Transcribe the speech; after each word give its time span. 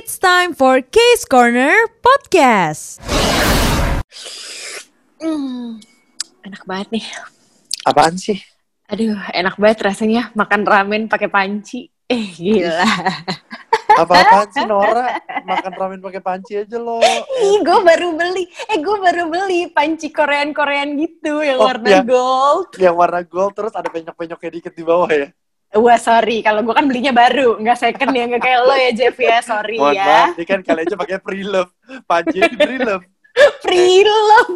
It's 0.00 0.16
time 0.16 0.56
for 0.56 0.80
Case 0.80 1.28
Corner 1.28 1.76
Podcast. 2.00 3.04
Hmm, 5.20 5.76
enak 6.40 6.64
banget 6.64 6.88
nih. 6.96 7.04
Apaan 7.84 8.16
sih? 8.16 8.40
Aduh, 8.88 9.12
enak 9.36 9.60
banget 9.60 9.84
rasanya 9.84 10.32
makan 10.32 10.64
ramen 10.64 11.04
pakai 11.04 11.28
panci. 11.28 11.92
Eh, 12.08 12.32
gila. 12.32 12.80
Apa-apaan 14.00 14.48
sih 14.56 14.64
Nora? 14.64 15.20
Makan 15.44 15.72
ramen 15.76 16.00
pakai 16.00 16.24
panci 16.24 16.56
aja 16.56 16.80
lo. 16.80 17.04
Ih, 17.36 17.60
gue 17.60 17.78
baru 17.84 18.16
beli. 18.16 18.48
Eh, 18.72 18.80
gue 18.80 18.96
baru 18.96 19.28
beli 19.28 19.68
panci 19.68 20.08
Korean-Korean 20.08 20.96
gitu 20.96 21.44
yang 21.44 21.60
Oh, 21.60 21.68
warna 21.68 21.88
iya. 21.92 22.00
gold. 22.00 22.72
Yang 22.80 22.96
warna 22.96 23.20
gold 23.20 23.52
terus 23.52 23.76
ada 23.76 23.92
penyok-penyoknya 23.92 24.48
dikit 24.48 24.72
di 24.72 24.80
bawah 24.80 25.12
ya. 25.12 25.28
Wah, 25.70 25.94
sorry. 25.96 26.42
Kalau 26.42 26.66
gue 26.66 26.74
kan 26.74 26.82
belinya 26.82 27.14
baru. 27.14 27.54
Nggak 27.56 27.78
second 27.78 28.10
ya. 28.10 28.24
Nggak 28.26 28.42
kayak 28.42 28.60
lo 28.60 28.74
ya, 28.74 28.90
Jeff 28.90 29.16
ya. 29.16 29.38
Sorry 29.38 29.78
Mohon 29.78 29.94
ya. 29.94 30.04
maaf, 30.04 30.34
ini 30.34 30.44
kan 30.44 30.60
kali 30.60 30.80
aja 30.82 30.96
pakai 30.96 31.18
pre-love. 31.18 31.70
Panci 32.04 32.38
di 32.40 32.56
pre-love. 32.56 33.04
Pre-love. 33.62 34.54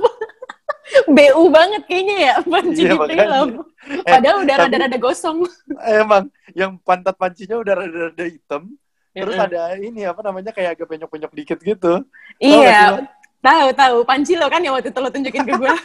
BU 1.16 1.42
banget 1.48 1.82
kayaknya 1.86 2.16
ya. 2.18 2.34
Panci 2.42 2.82
Iya, 2.82 2.98
pre-love. 2.98 3.52
Eh, 3.84 4.02
Padahal 4.04 4.36
udah 4.42 4.56
tapi- 4.58 4.64
rada-rada 4.68 4.98
gosong. 4.98 5.38
Emang 5.80 6.24
yang 6.52 6.76
pantat 6.82 7.14
pancinya 7.14 7.56
udah 7.56 7.74
rada-rada 7.78 8.24
hitam. 8.26 8.74
Terus 9.14 9.38
Mm-mm. 9.38 9.46
ada 9.46 9.60
ini 9.78 10.02
apa 10.02 10.18
namanya 10.20 10.50
kayak 10.50 10.74
agak 10.74 10.90
penyok-penyok 10.90 11.32
dikit 11.32 11.58
gitu. 11.62 12.02
Iya, 12.42 13.06
tahu 13.38 13.68
tahu. 13.70 13.96
Panci 14.02 14.34
lo 14.34 14.50
kan 14.50 14.58
yang 14.58 14.74
waktu 14.74 14.90
itu 14.90 14.98
lo 14.98 15.06
tunjukin 15.08 15.46
ke 15.46 15.54
gue. 15.54 15.70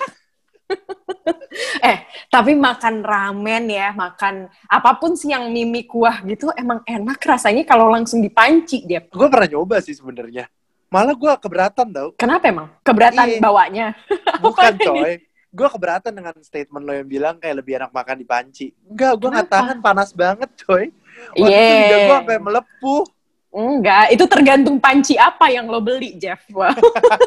eh, 1.82 1.98
tapi 2.28 2.54
makan 2.54 3.02
ramen 3.02 3.66
ya, 3.68 3.90
makan 3.92 4.48
apa 4.66 4.92
pun 4.96 5.14
sih 5.14 5.34
yang 5.34 5.50
mimi 5.50 5.84
kuah 5.84 6.22
gitu 6.24 6.54
emang 6.54 6.86
enak 6.86 7.18
rasanya 7.20 7.66
kalau 7.66 7.90
langsung 7.90 8.22
dipanci 8.22 8.86
dia. 8.86 9.02
Gue 9.06 9.28
pernah 9.28 9.50
nyoba 9.50 9.82
sih 9.82 9.94
sebenarnya. 9.94 10.46
Malah 10.90 11.14
gue 11.14 11.34
keberatan 11.38 11.88
tau. 11.90 12.10
Kenapa 12.18 12.50
emang? 12.50 12.68
Keberatan 12.82 13.26
Iya. 13.30 13.42
bawanya. 13.42 13.88
Bukan 14.46 14.74
coy. 14.80 15.22
Gue 15.50 15.66
keberatan 15.66 16.14
dengan 16.14 16.34
statement 16.42 16.86
lo 16.86 16.94
yang 16.94 17.10
bilang 17.10 17.36
kayak 17.38 17.62
lebih 17.62 17.82
enak 17.82 17.90
makan 17.90 18.18
di 18.18 18.26
panci. 18.26 18.68
Enggak, 18.86 19.14
gue 19.18 19.30
nggak 19.30 19.48
Kenapa? 19.50 19.62
tahan 19.66 19.78
panas 19.82 20.10
banget 20.14 20.50
coy. 20.62 20.94
Waktu 21.34 21.62
itu 21.74 21.86
Iya. 21.94 21.98
gue 22.06 22.16
sampai 22.22 22.38
melepuh. 22.38 23.04
Enggak, 23.50 24.14
itu 24.14 24.26
tergantung 24.30 24.78
panci 24.78 25.18
apa 25.18 25.50
yang 25.50 25.66
lo 25.66 25.82
beli, 25.82 26.14
Jeff. 26.22 26.38
Wah. 26.54 26.70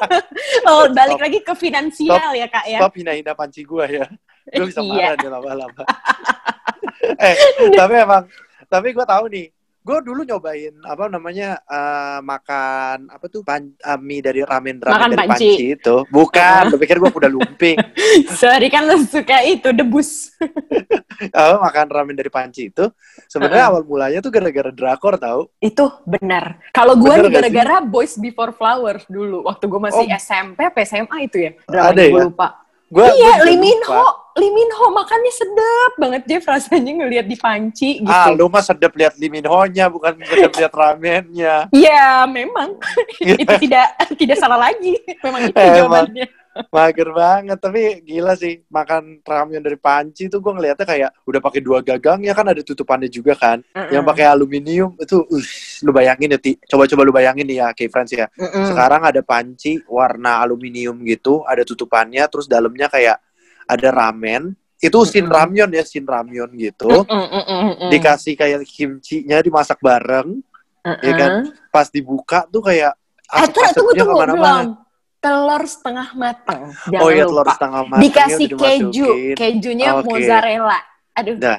oh, 0.71 0.87
balik 0.95 1.19
Stop. 1.19 1.25
lagi 1.27 1.39
ke 1.43 1.55
finansial 1.59 2.31
ya, 2.39 2.47
Kak 2.47 2.67
ya. 2.71 2.79
Stop 2.79 2.95
hina-hina 2.95 3.35
panci 3.35 3.67
gue 3.67 3.85
ya. 3.91 4.07
Gue 4.47 4.71
bisa 4.71 4.83
Iya. 4.87 4.91
marah 4.91 5.17
deh 5.19 5.31
lama-lama. 5.31 5.83
eh, 7.27 7.35
tapi 7.75 7.95
emang, 7.99 8.25
tapi 8.71 8.89
gue 8.95 9.07
tahu 9.07 9.25
nih. 9.35 9.47
Gue 9.83 9.99
dulu 9.99 10.23
nyobain 10.23 10.71
apa 10.87 11.11
namanya 11.11 11.59
eh, 11.59 12.19
makan 12.23 13.11
apa 13.11 13.27
tuh 13.27 13.43
pan, 13.43 13.67
eh, 13.67 13.99
mie 13.99 14.23
dari 14.23 14.39
ramen 14.41 14.79
ramen 14.79 14.95
Makan 14.95 15.09
dari 15.11 15.19
panci. 15.27 15.51
panci, 15.51 15.65
itu. 15.75 15.97
Bukan, 16.07 16.63
lo 16.71 16.77
pikir 16.79 17.03
gue 17.03 17.11
udah 17.11 17.31
lumping. 17.31 17.77
Sorry 18.39 18.71
kan 18.71 18.87
lo 18.87 18.95
suka 19.03 19.43
itu 19.43 19.75
debus. 19.75 20.31
Eh, 20.39 21.55
makan 21.67 21.87
ramen 21.91 22.15
dari 22.15 22.31
panci 22.31 22.71
itu. 22.71 22.87
Sebenarnya 23.27 23.67
Uh-uh. 23.67 23.73
awal 23.75 23.83
mulanya 23.83 24.23
tuh 24.23 24.31
gara-gara 24.31 24.71
drakor 24.71 25.19
tahu. 25.19 25.51
Itu 25.59 25.91
benar. 26.07 26.63
Kalau 26.71 26.95
gue 26.95 27.11
gara-gara 27.27 27.83
Boys 27.83 28.15
Before 28.15 28.55
Flowers 28.55 29.03
dulu. 29.11 29.43
Waktu 29.43 29.67
gue 29.67 29.81
masih 29.83 30.07
Oh. 30.07 30.15
SMP, 30.15 30.63
apa 30.63 30.79
SMA 30.87 31.27
itu 31.27 31.43
ya? 31.43 31.51
Ada 31.67 31.91
gue 32.07 32.23
ya? 32.23 32.27
lupa. 32.31 32.49
Gua, 32.87 33.09
iya, 33.09 33.41
gua 33.41 34.05
juga 34.33 34.41
Lee 34.41 34.53
Min 34.53 34.69
lupa. 34.69 34.81
Ho. 34.81 34.81
Lee 34.81 34.81
Min 34.81 34.81
Ho 34.81 34.85
makannya 34.93 35.33
sedap 35.33 35.93
banget 35.99 36.23
Jeff 36.29 36.45
rasanya 36.49 36.93
ngelihat 37.05 37.27
di 37.29 37.37
panci 37.37 37.91
gitu. 38.01 38.09
Ah, 38.09 38.33
lu 38.33 38.49
mah 38.49 38.65
sedep 38.65 38.93
lihat 38.97 39.15
liminhonya, 39.21 39.89
bukan 39.93 40.17
sedep 40.25 40.53
lihat 40.57 40.73
ramennya. 40.73 41.69
Ya, 41.83 42.25
memang. 42.31 42.79
itu 43.19 43.55
tidak 43.67 43.87
tidak 44.15 44.37
salah 44.39 44.71
lagi. 44.71 44.97
Memang 45.25 45.51
itu 45.51 45.59
Emang. 45.59 45.77
jawabannya. 45.77 46.27
Mager 46.69 47.09
banget, 47.17 47.59
tapi 47.65 48.05
gila 48.05 48.37
sih 48.37 48.61
makan 48.69 49.25
ramen 49.25 49.65
dari 49.65 49.81
panci 49.81 50.29
tuh 50.29 50.45
gue 50.45 50.53
ngeliatnya 50.53 50.85
kayak 50.85 51.11
udah 51.25 51.41
pakai 51.41 51.65
dua 51.65 51.81
gagang 51.81 52.21
ya 52.21 52.37
kan 52.37 52.45
ada 52.45 52.61
tutupannya 52.61 53.09
juga 53.09 53.33
kan. 53.33 53.65
Yang 53.89 54.05
pakai 54.05 54.29
aluminium 54.29 54.93
itu, 55.01 55.25
uh, 55.25 55.45
lu 55.81 55.91
bayangin 55.97 56.37
ya 56.37 56.39
Ti. 56.39 56.61
Coba-coba 56.69 57.09
lu 57.09 57.13
bayangin 57.17 57.49
nih 57.49 57.57
ya, 57.65 57.73
kayak 57.73 57.91
friends 57.91 58.13
ya. 58.13 58.29
Mm-mm. 58.37 58.69
Sekarang 58.69 59.01
ada 59.01 59.25
panci 59.25 59.81
warna 59.89 60.45
aluminium 60.45 61.01
gitu, 61.09 61.41
ada 61.49 61.65
tutupannya, 61.65 62.21
terus 62.29 62.45
dalamnya 62.45 62.93
kayak 62.93 63.17
ada 63.65 63.89
ramen. 63.91 64.53
Itu 64.83 65.07
sin 65.07 65.31
Mm-mm. 65.31 65.37
ramyon 65.39 65.71
ya, 65.71 65.87
sin 65.87 66.03
ramyon 66.03 66.51
gitu. 66.59 67.07
Dikasih 67.87 68.35
kayak 68.35 68.67
kimchi-nya 68.67 69.39
dimasak 69.39 69.79
bareng, 69.79 70.43
ya 71.01 71.13
kan? 71.15 71.33
Pas 71.71 71.87
dibuka 71.87 72.45
tuh 72.51 72.63
kayak 72.63 72.99
Eh, 73.33 73.49
tunggu, 73.49 73.73
tunggu, 73.73 73.93
tunggu, 73.97 74.37
belum. 74.37 74.67
Telur 75.17 75.63
setengah 75.65 76.09
matang. 76.13 76.75
Jangan 76.91 77.01
Oh 77.01 77.09
iya, 77.09 77.25
lupa. 77.25 77.31
telur 77.33 77.49
setengah 77.55 77.83
matangnya 77.87 78.03
Dikasih 78.05 78.47
keju. 78.53 79.07
Kejunya 79.39 79.89
Oke. 79.97 80.05
mozzarella. 80.05 80.79
Aduh. 81.17 81.37
Dah. 81.39 81.59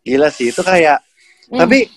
Gila 0.00 0.28
sih, 0.32 0.48
itu 0.48 0.62
kayak 0.64 1.02
Hmm. 1.50 1.66
tapi 1.66 1.90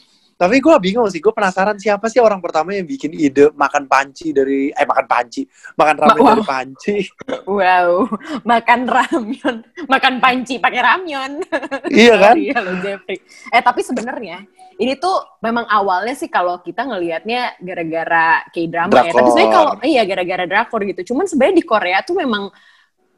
tapi 0.44 0.59
gue 0.59 0.76
bingung 0.84 1.08
sih, 1.08 1.24
gue 1.24 1.31
penasaran 1.31 1.80
siapa 1.80 2.12
sih 2.12 2.20
orang 2.20 2.44
pertama 2.44 2.76
yang 2.76 2.84
bikin 2.84 3.16
ide 3.16 3.48
makan 3.56 3.88
panci 3.88 4.36
dari 4.36 4.68
eh 4.76 4.84
makan 4.84 5.06
panci, 5.08 5.48
makan 5.80 5.96
ramen 5.96 6.20
Wow. 6.20 6.28
dari 6.36 6.44
panci. 6.44 6.96
Wow, 7.54 8.12
makan 8.44 8.80
ramyon, 8.92 9.56
makan 9.88 10.14
panci 10.20 10.59
pakai 10.59 10.81
ramyon. 10.84 11.31
iya 11.92 12.16
kan? 12.20 12.36
Iya 12.36 12.58
lo 12.59 12.72
Jeffrey. 12.84 13.24
Eh 13.52 13.62
tapi 13.64 13.80
sebenarnya 13.88 14.44
ini 14.76 15.00
tuh 15.00 15.40
memang 15.40 15.64
awalnya 15.72 16.18
sih 16.18 16.28
kalau 16.28 16.60
kita 16.60 16.84
ngelihatnya 16.84 17.56
gara-gara 17.64 18.44
K-drama 18.52 18.92
ya. 19.08 19.16
Tapi 19.16 19.30
sebenarnya 19.31 19.54
kalau 19.56 19.72
iya 19.88 20.02
gara-gara 20.04 20.44
drakor 20.44 20.81
gitu. 20.84 21.14
Cuman 21.14 21.30
sebenarnya 21.30 21.56
di 21.62 21.66
Korea 21.66 22.00
tuh 22.04 22.20
memang 22.20 22.52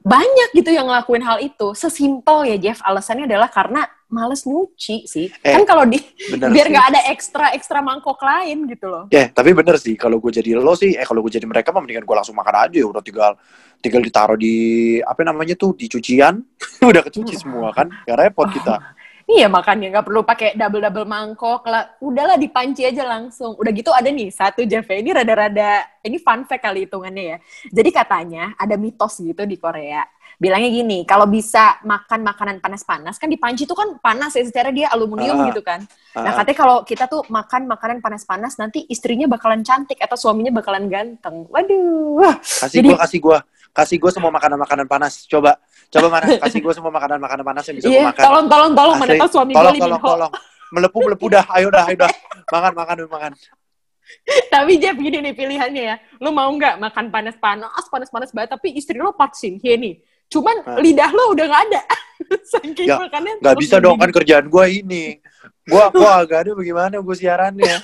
banyak 0.05 0.53
gitu 0.53 0.69
yang 0.69 0.85
ngelakuin 0.85 1.23
hal 1.25 1.41
itu. 1.41 1.73
Sesimpel 1.73 2.45
ya 2.45 2.57
Jeff, 2.61 2.79
alasannya 2.85 3.25
adalah 3.25 3.49
karena 3.49 3.89
males 4.09 4.45
nyuci 4.45 5.09
sih. 5.09 5.27
Eh, 5.41 5.53
kan 5.53 5.65
kalau 5.65 5.83
di 5.89 5.97
biar 6.31 6.67
nggak 6.69 6.87
ada 6.93 7.01
ekstra 7.09 7.51
ekstra 7.57 7.81
mangkok 7.81 8.21
lain 8.21 8.69
gitu 8.69 8.85
loh. 8.87 9.05
Ya, 9.09 9.29
tapi 9.29 9.51
bener 9.51 9.75
sih 9.81 9.97
kalau 9.97 10.21
gue 10.21 10.31
jadi 10.31 10.57
lo 10.57 10.77
sih, 10.77 10.93
eh 10.93 11.05
kalau 11.05 11.25
gue 11.25 11.33
jadi 11.33 11.45
mereka 11.49 11.73
mah 11.73 11.81
mendingan 11.81 12.05
gue 12.05 12.15
langsung 12.15 12.37
makan 12.37 12.69
aja, 12.69 12.81
udah 12.85 13.01
tinggal 13.01 13.33
tinggal 13.81 14.01
ditaruh 14.01 14.37
di 14.37 14.55
apa 15.01 15.21
namanya 15.25 15.57
tuh 15.57 15.73
di 15.73 15.89
cucian, 15.89 16.41
udah 16.91 17.01
kecuci 17.01 17.35
semua 17.37 17.73
kan, 17.73 17.89
gak 18.05 18.17
repot 18.17 18.49
kita. 18.49 18.95
Iya 19.25 19.49
makanya 19.49 19.89
nggak 19.89 20.05
perlu 20.05 20.21
pakai 20.21 20.53
double 20.53 20.85
double 20.85 21.09
mangkok 21.09 21.65
lah. 21.65 21.97
Udahlah 21.97 22.37
dipanci 22.37 22.85
aja 22.85 23.01
langsung. 23.09 23.57
Udah 23.57 23.73
gitu 23.73 23.89
ada 23.89 24.05
nih 24.13 24.29
satu 24.29 24.61
Jeff 24.69 24.85
ini 24.93 25.09
rada-rada 25.17 25.81
ini 26.05 26.21
fun 26.21 26.45
fact 26.45 26.61
kali 26.61 26.85
hitungannya 26.85 27.23
ya. 27.33 27.37
Jadi 27.73 27.89
katanya 27.89 28.53
ada 28.53 28.77
mitos 28.77 29.17
gitu 29.17 29.49
di 29.49 29.57
Korea. 29.57 30.05
Bilangnya 30.35 30.67
gini, 30.69 30.97
kalau 31.03 31.23
bisa 31.25 31.79
makan 31.81 32.19
makanan 32.21 32.59
panas-panas 32.59 33.15
kan 33.15 33.27
di 33.27 33.35
panci 33.35 33.63
tuh 33.63 33.71
kan 33.71 33.95
panas 33.97 34.31
ya 34.31 34.43
secara 34.43 34.67
dia 34.67 34.87
aluminium 34.89 35.39
Ah. 35.39 35.47
gitu 35.47 35.59
kan. 35.59 35.79
Nah 36.13 36.27
Ah, 36.27 36.33
katanya 36.37 36.57
kalau 36.57 36.77
kita 36.81 37.05
tuh 37.05 37.23
makan 37.27 37.65
makanan 37.65 37.97
panas-panas 37.99 38.55
nanti 38.55 38.83
istrinya 38.85 39.25
bakalan 39.25 39.61
cantik 39.61 39.95
atau 39.97 40.13
suaminya 40.13 40.51
bakalan 40.51 40.85
ganteng. 40.85 41.47
Waduh. 41.47 42.35
kasih 42.41 42.83
jadi- 42.83 42.91
gue, 42.91 42.97
kasih 42.99 43.19
gue, 43.19 43.37
kasih 43.71 43.97
gue 43.97 44.11
semua 44.11 44.29
makanan-makanan 44.29 44.85
panas. 44.85 45.23
Coba, 45.25 45.55
coba 45.87 46.07
mana? 46.09 46.25
Kasih 46.43 46.59
gue 46.59 46.73
semua 46.73 46.91
makanan-makanan 46.91 47.43
panas 47.45 47.63
yang 47.65 47.75
bisa 47.75 47.87
gue 47.87 47.95
Iya, 47.95 48.03
makan. 48.09 48.23
tolong 48.23 48.45
tolong 48.45 48.71
tolong 48.73 48.95
mana 48.97 49.13
tahu 49.15 49.29
suami 49.31 49.51
gue 49.51 49.57
tolong, 49.57 49.73
Lee 49.73 49.81
tolong, 49.81 50.01
Ho. 50.01 50.09
tolong. 50.09 50.31
Melepuh, 50.65 51.01
melepuh 51.05 51.29
dah. 51.31 51.45
Ayo 51.53 51.67
dah, 51.69 51.83
ayo 51.85 51.97
dah. 51.97 52.11
Makan, 52.45 52.73
makan, 52.73 52.95
makan. 53.07 53.31
Tapi 54.53 54.77
Jeff 54.77 54.95
gini 54.95 55.17
nih 55.19 55.33
pilihannya 55.33 55.83
ya. 55.85 55.95
Lu 56.19 56.29
mau 56.29 56.47
nggak 56.47 56.77
makan 56.77 57.05
panas-panas, 57.09 57.71
panas-panas 57.87 58.29
banget, 58.29 58.49
tapi 58.51 58.73
istri 58.73 58.95
lu 58.95 59.09
Park 59.11 59.33
Shin 59.33 59.57
Hye 59.57 59.77
nih. 59.77 59.95
Cuman 60.27 60.55
Hah? 60.63 60.77
lidah 60.77 61.09
lu 61.11 61.33
udah 61.33 61.45
nggak 61.45 61.63
ada. 61.69 61.81
Saking 62.51 62.87
Ya, 62.87 62.97
makannya. 62.97 63.33
Gak 63.37 63.53
terus 63.53 63.61
bisa 63.61 63.75
dong 63.77 63.97
kan 63.97 64.09
kerjaan 64.09 64.45
gue 64.47 64.65
ini. 64.71 65.19
Gue, 65.63 65.83
gue 65.91 66.09
agak 66.09 66.39
ada 66.45 66.51
bagaimana 66.53 66.95
gue 66.97 67.15
siarannya. 67.15 67.75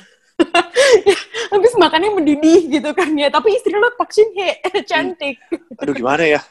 Habis 1.51 1.73
makannya 1.75 2.09
mendidih 2.11 2.71
gitu 2.71 2.89
kan 2.91 3.11
ya. 3.13 3.27
Tapi 3.27 3.53
istri 3.53 3.71
lu 3.71 3.85
Park 3.93 4.09
Shin 4.09 4.29
Hye. 4.33 4.57
Cantik. 4.89 5.37
Aduh 5.77 5.93
gimana 5.93 6.23
ya? 6.23 6.41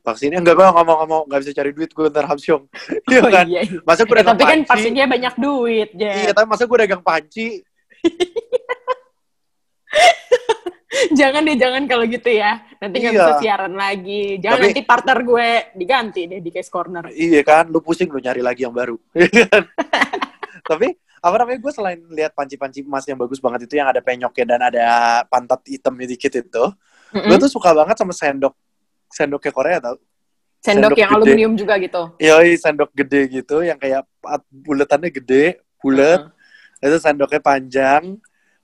Vaksinnya 0.00 0.40
enggak 0.40 0.56
bang, 0.56 0.72
nggak 0.72 0.86
mau 0.86 0.96
nggak 0.96 1.08
mau 1.08 1.20
nggak 1.28 1.40
bisa 1.44 1.52
cari 1.52 1.70
duit 1.70 1.90
gue 1.90 2.06
ntar 2.08 2.24
hamsyong. 2.24 2.64
Iya 3.04 3.20
Oh, 3.20 3.28
kan? 3.28 3.44
iya, 3.44 3.60
iya. 3.62 3.80
Masa 3.84 4.02
gue 4.02 4.16
Ya, 4.16 4.24
tapi 4.24 4.42
kan 4.42 4.58
panci? 4.64 4.80
Shin 4.80 4.94
Hye 4.96 5.04
banyak 5.04 5.34
duit, 5.36 5.88
Iya, 5.92 6.12
Jeff. 6.24 6.32
tapi 6.32 6.46
masa 6.48 6.64
gue 6.64 6.78
dagang 6.78 7.02
panci? 7.02 7.48
jangan 11.18 11.42
deh, 11.42 11.56
jangan 11.56 11.82
kalau 11.86 12.04
gitu 12.06 12.30
ya. 12.30 12.60
Nanti 12.78 12.96
nggak 13.00 13.14
Iya. 13.14 13.20
bisa 13.20 13.34
siaran 13.40 13.74
lagi. 13.74 14.38
Jangan 14.38 14.58
Tapi- 14.58 14.66
nanti 14.70 14.82
partner 14.84 15.18
gue 15.22 15.48
diganti 15.76 16.20
deh 16.26 16.40
di 16.40 16.50
case 16.50 16.70
corner. 16.70 17.04
Iya 17.10 17.40
kan, 17.42 17.68
lu 17.68 17.80
pusing 17.80 18.08
lu 18.08 18.18
nyari 18.18 18.40
lagi 18.40 18.64
yang 18.64 18.74
baru. 18.74 18.96
Iya 19.16 19.44
kan? 19.48 19.62
tapi 20.70 20.94
apa 21.20 21.34
namanya 21.36 21.58
gue 21.60 21.72
selain 21.72 22.00
lihat 22.08 22.32
panci-panci 22.32 22.80
emas 22.80 23.04
yang 23.04 23.18
bagus 23.20 23.42
banget 23.42 23.68
itu 23.68 23.76
yang 23.76 23.88
ada 23.92 24.00
penyoknya 24.00 24.44
dan 24.56 24.60
ada 24.72 24.86
pantat 25.28 25.60
hitamnya 25.68 26.08
dikit 26.08 26.32
itu, 26.32 26.64
gue 27.12 27.20
Mm-mm. 27.20 27.36
tuh 27.36 27.50
suka 27.52 27.76
banget 27.76 27.96
sama 28.00 28.16
sendok 28.16 28.56
sendoknya 29.10 29.52
Korea 29.52 29.78
tau? 29.82 30.00
Sendok, 30.60 30.92
sendok 30.92 30.98
yang 31.00 31.10
gede. 31.12 31.16
aluminium 31.20 31.52
juga 31.56 31.74
gitu. 31.76 32.02
Yoi, 32.20 32.56
sendok 32.56 32.92
gede 32.96 33.20
gitu 33.32 33.60
yang 33.60 33.76
kayak 33.76 34.04
buletannya 34.48 35.08
gede, 35.12 35.60
bulet. 35.80 36.20
Heeh. 36.80 36.88
Itu 36.88 36.96
sendoknya 37.00 37.40
panjang. 37.40 38.16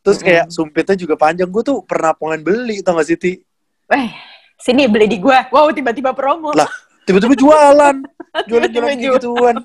Terus 0.06 0.22
kayak 0.22 0.46
sumpitnya 0.54 0.94
juga 0.94 1.18
panjang. 1.18 1.50
Gue 1.50 1.66
tuh 1.66 1.82
pernah 1.82 2.14
pengen 2.14 2.46
beli, 2.46 2.78
tau 2.78 2.94
gak 2.94 3.10
sih, 3.10 3.18
Ti? 3.18 3.32
Eh, 3.90 4.08
sini 4.54 4.86
beli 4.86 5.10
di 5.10 5.18
gua. 5.18 5.50
Wow, 5.50 5.74
tiba-tiba 5.74 6.14
promo. 6.14 6.54
Lah, 6.54 6.70
tiba-tiba 7.02 7.34
jualan. 7.34 7.96
Jualan-jualan 8.48 9.00
gituan. 9.00 9.56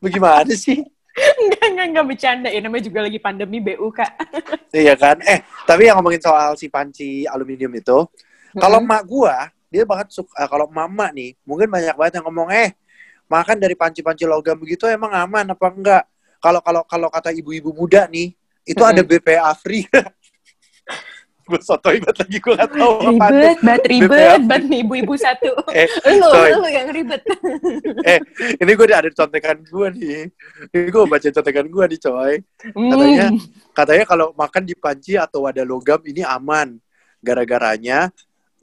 Bagaimana 0.00 0.54
sih? 0.56 0.80
enggak, 1.20 1.66
enggak, 1.68 1.86
enggak 1.92 2.06
bercanda. 2.08 2.48
Ya, 2.48 2.60
namanya 2.64 2.84
juga 2.88 3.00
lagi 3.04 3.18
pandemi 3.20 3.60
BU, 3.60 3.92
Kak. 3.92 4.12
Iya 4.70 4.94
kan? 4.94 5.18
Eh, 5.26 5.42
tapi 5.66 5.90
yang 5.90 5.98
ngomongin 5.98 6.22
soal 6.22 6.54
si 6.54 6.70
panci 6.70 7.26
aluminium 7.26 7.74
itu, 7.74 8.06
kalau 8.54 8.78
emak 8.78 9.02
gua, 9.02 9.50
dia 9.66 9.82
banget 9.82 10.14
suka, 10.14 10.46
kalau 10.46 10.70
mama 10.70 11.10
nih, 11.10 11.34
mungkin 11.42 11.66
banyak 11.66 11.90
banget 11.98 12.22
yang 12.22 12.30
ngomong, 12.30 12.54
eh, 12.54 12.78
makan 13.26 13.58
dari 13.58 13.74
panci-panci 13.74 14.30
logam 14.30 14.54
begitu 14.54 14.86
emang 14.86 15.10
aman 15.10 15.50
apa 15.50 15.66
enggak? 15.74 16.04
Kalau 16.38 16.62
kalau 16.62 16.86
kalau 16.86 17.08
kata 17.10 17.34
ibu-ibu 17.34 17.74
muda 17.74 18.06
nih, 18.06 18.30
itu 18.64 18.82
ada 18.82 19.00
BPA 19.00 19.52
free. 19.56 19.84
gue 21.50 21.58
sotoy 21.66 21.98
banget 21.98 22.16
lagi, 22.22 22.38
gue 22.38 22.54
gak 22.54 22.70
tahu 22.78 22.94
apa 23.10 23.26
Ribet, 23.26 23.58
banget 23.66 23.84
ribet, 23.90 24.40
banget 24.46 24.62
nih 24.70 24.78
ibu-ibu 24.86 25.14
satu. 25.18 25.50
Eh, 25.74 25.86
Lu, 26.14 26.30
lu 26.62 26.68
yang 26.70 26.86
ribet. 26.94 27.18
eh, 28.10 28.22
ini 28.62 28.70
gue 28.78 28.86
ada 28.86 29.10
contekan 29.10 29.58
gue 29.58 29.86
nih. 29.98 30.20
Ini 30.70 30.86
gue 30.94 31.02
baca 31.10 31.28
contekan 31.34 31.66
gue 31.66 31.84
nih, 31.90 31.98
coy. 31.98 32.34
Katanya, 32.70 33.26
Hmm. 33.34 33.38
katanya 33.74 34.04
kalau 34.06 34.26
makan 34.38 34.62
di 34.62 34.74
panci 34.78 35.18
atau 35.18 35.50
wadah 35.50 35.66
logam 35.66 35.98
ini 36.06 36.22
aman. 36.22 36.78
Gara-garanya 37.18 38.14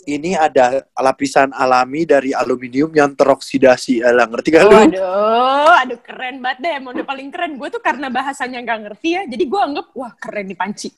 ini 0.08 0.40
ada 0.40 0.88
lapisan 0.96 1.52
alami 1.52 2.08
dari 2.08 2.32
aluminium 2.32 2.88
yang 2.96 3.12
teroksidasi. 3.12 4.00
Alah, 4.00 4.24
ngerti 4.32 4.56
gak 4.56 4.64
lu? 4.64 4.80
Waduh, 4.80 5.76
aduh 5.84 6.00
keren 6.00 6.40
banget 6.40 6.58
deh. 6.64 6.74
Emang 6.80 6.96
udah 6.96 7.04
paling 7.04 7.28
keren. 7.28 7.60
Gue 7.60 7.68
tuh 7.68 7.84
karena 7.84 8.08
bahasanya 8.08 8.64
nggak 8.64 8.80
ngerti 8.88 9.10
ya, 9.20 9.22
jadi 9.28 9.44
gue 9.44 9.60
anggap, 9.60 9.92
wah 9.92 10.16
keren 10.16 10.48
nih 10.48 10.56
panci. 10.56 10.90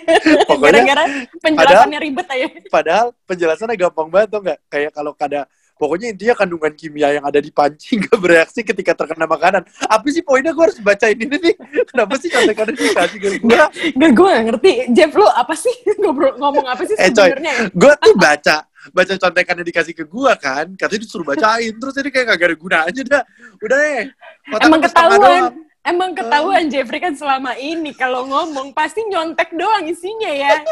Pokoknya, 0.48 0.80
Gara-gara 0.80 1.04
penjelasannya 1.44 2.00
ribet 2.00 2.26
aja. 2.32 2.46
padahal 2.72 3.06
penjelasannya 3.28 3.76
gampang 3.76 4.08
banget 4.08 4.28
tuh 4.32 4.40
nggak? 4.40 4.58
Kayak 4.72 4.90
kalau 4.96 5.12
ada, 5.20 5.40
pokoknya 5.74 6.14
intinya 6.14 6.34
kandungan 6.34 6.72
kimia 6.72 7.18
yang 7.18 7.24
ada 7.24 7.38
di 7.38 7.50
panci 7.50 7.98
nggak 7.98 8.18
bereaksi 8.24 8.60
ketika 8.62 8.94
terkena 8.94 9.26
makanan. 9.26 9.62
Apa 9.84 10.06
sih 10.08 10.22
poinnya 10.22 10.54
gue 10.54 10.64
harus 10.64 10.78
bacain 10.78 11.16
ini 11.16 11.36
nih? 11.36 11.54
Kenapa 11.90 12.14
sih 12.16 12.28
contekannya 12.28 12.74
dikasih 12.74 13.18
ke 13.20 13.28
gue? 13.38 13.48
Gak, 13.50 13.70
gue 13.94 14.28
gak 14.30 14.44
ngerti. 14.50 14.70
Jeff, 14.92 15.12
lu 15.12 15.26
apa 15.26 15.54
sih? 15.54 15.74
Ngobrol, 16.00 16.34
ngomong 16.38 16.66
apa 16.66 16.82
sih 16.84 16.94
Eh, 16.96 17.10
sebenarnya? 17.10 17.70
gue 17.70 17.92
tuh 18.00 18.14
baca 18.16 18.56
baca 18.92 19.16
contekannya 19.16 19.64
dikasih 19.64 19.96
ke 19.96 20.04
gua 20.04 20.36
kan 20.36 20.76
katanya 20.76 21.08
disuruh 21.08 21.24
bacain 21.24 21.72
terus 21.72 21.96
ini 21.96 22.12
kayak 22.12 22.36
gak 22.36 22.52
ada 22.52 22.52
gunanya 22.52 23.02
dah 23.08 23.22
udah 23.56 23.78
deh 23.80 24.02
Kotak 24.44 24.68
Emang 24.68 24.80
ketahuan. 24.84 25.42
Emang 25.84 26.16
ketahuan 26.16 26.72
Jeffrey 26.72 26.96
kan 26.96 27.12
selama 27.12 27.52
ini 27.54 27.92
kalau 27.92 28.24
ngomong 28.24 28.72
pasti 28.72 29.04
nyontek 29.04 29.52
doang 29.52 29.84
isinya 29.84 30.32
ya. 30.32 30.64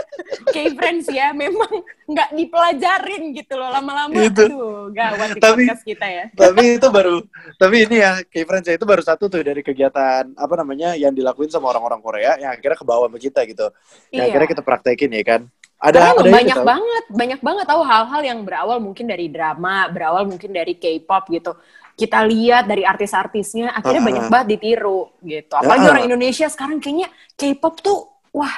Kayak 0.48 0.72
friends 0.72 1.06
ya, 1.06 1.36
memang 1.36 1.68
nggak 2.08 2.32
dipelajarin 2.32 3.36
gitu 3.36 3.54
loh 3.54 3.68
lama-lama. 3.68 4.16
Itu. 4.16 4.48
Aduh, 4.48 4.88
gawat 4.88 5.36
di 5.36 5.40
Tapi- 5.40 5.64
podcast 5.68 5.84
kita 5.84 6.06
ya. 6.08 6.24
tapi 6.32 6.76
itu 6.76 6.88
baru 6.88 7.20
tapi 7.56 7.86
ini 7.86 7.96
ya 8.00 8.20
kayak 8.24 8.46
friends 8.46 8.68
itu 8.68 8.84
baru 8.84 9.02
satu 9.02 9.28
tuh 9.28 9.40
dari 9.40 9.60
kegiatan 9.60 10.32
apa 10.32 10.54
namanya 10.56 10.92
yang 10.96 11.12
dilakuin 11.12 11.48
sama 11.48 11.70
orang-orang 11.70 12.00
Korea 12.00 12.36
yang 12.36 12.50
akhirnya 12.52 12.78
ke 12.78 12.86
bawah 12.86 13.06
sama 13.08 13.18
kita 13.18 13.40
gitu 13.46 13.66
yang 14.10 14.26
Iya. 14.26 14.30
akhirnya 14.32 14.48
kita 14.52 14.62
praktekin 14.64 15.10
ya 15.12 15.24
kan 15.24 15.40
ada 15.82 16.14
ada 16.14 16.22
banyak 16.30 16.58
tau. 16.62 16.66
banget, 16.66 17.04
banyak 17.10 17.40
banget 17.42 17.64
tahu 17.66 17.82
hal-hal 17.82 18.22
yang 18.22 18.38
berawal 18.46 18.78
mungkin 18.78 19.02
dari 19.02 19.26
drama, 19.26 19.90
berawal 19.90 20.22
mungkin 20.30 20.54
dari 20.54 20.78
K-pop 20.78 21.26
gitu. 21.26 21.58
Kita 22.02 22.18
lihat 22.26 22.66
dari 22.66 22.82
artis-artisnya, 22.82 23.70
akhirnya 23.72 24.02
Ah. 24.02 24.08
banyak 24.10 24.24
banget 24.26 24.46
ditiru 24.50 25.14
gitu. 25.22 25.54
Apalagi 25.54 25.86
Ah. 25.86 25.90
orang 25.92 26.04
Indonesia 26.04 26.50
sekarang 26.50 26.82
kayaknya 26.82 27.06
K-pop 27.32 27.78
tuh, 27.78 27.98
wah, 28.34 28.50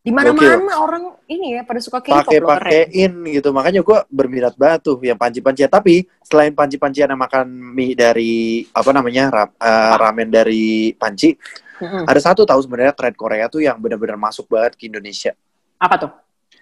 di 0.00 0.08
mana-mana 0.08 0.78
orang 0.78 1.12
ini 1.26 1.58
ya 1.58 1.66
pada 1.66 1.76
suka 1.76 1.98
K-pop 1.98 2.24
pakai 2.24 2.38
loh 2.38 2.48
pakein 2.48 3.12
gitu 3.26 3.50
makanya 3.50 3.82
gua 3.82 4.06
berminat 4.06 4.54
banget 4.54 4.86
tuh 4.86 4.96
yang 5.02 5.18
panci-pancian 5.18 5.66
tapi 5.66 6.06
selain 6.22 6.54
panci-pancian 6.54 7.10
yang 7.10 7.18
makan 7.18 7.50
mie 7.50 7.92
dari 7.92 8.62
apa 8.70 8.94
namanya 8.94 9.24
ra- 9.28 9.50
eh, 9.52 9.94
ramen 9.98 10.30
dari 10.30 10.94
panci 10.94 11.34
Mm-mm. 11.82 12.06
ada 12.06 12.20
satu 12.22 12.46
tahu 12.46 12.62
sebenarnya 12.62 12.94
tren 12.94 13.12
Korea 13.12 13.50
tuh 13.50 13.60
yang 13.60 13.82
benar-benar 13.82 14.14
masuk 14.14 14.46
banget 14.46 14.78
ke 14.78 14.86
Indonesia 14.86 15.34
Apa 15.76 15.98
tuh? 15.98 16.12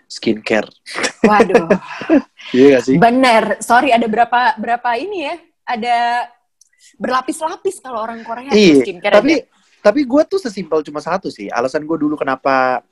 skincare 0.09 0.73
Waduh, 1.21 1.69
iya 2.57 2.81
gak 2.81 2.83
sih 2.83 2.97
bener. 2.97 3.61
Sorry, 3.61 3.93
ada 3.93 4.09
berapa 4.09 4.57
berapa 4.57 4.89
ini 4.97 5.19
ya? 5.21 5.37
Ada 5.65 6.29
berlapis-lapis 7.01 7.81
kalau 7.81 8.05
orang 8.05 8.21
Korea 8.21 8.53
Iya, 8.53 8.85
skincare 8.85 9.15
tapi 9.17 9.33
aja. 9.41 9.49
tapi 9.81 10.01
gue 10.05 10.23
tuh 10.29 10.41
sesimpel 10.41 10.85
cuma 10.85 11.01
satu 11.01 11.33
sih. 11.33 11.49
Alasan 11.49 11.89
gue 11.89 11.97
dulu 11.97 12.15
kenapa 12.21 12.85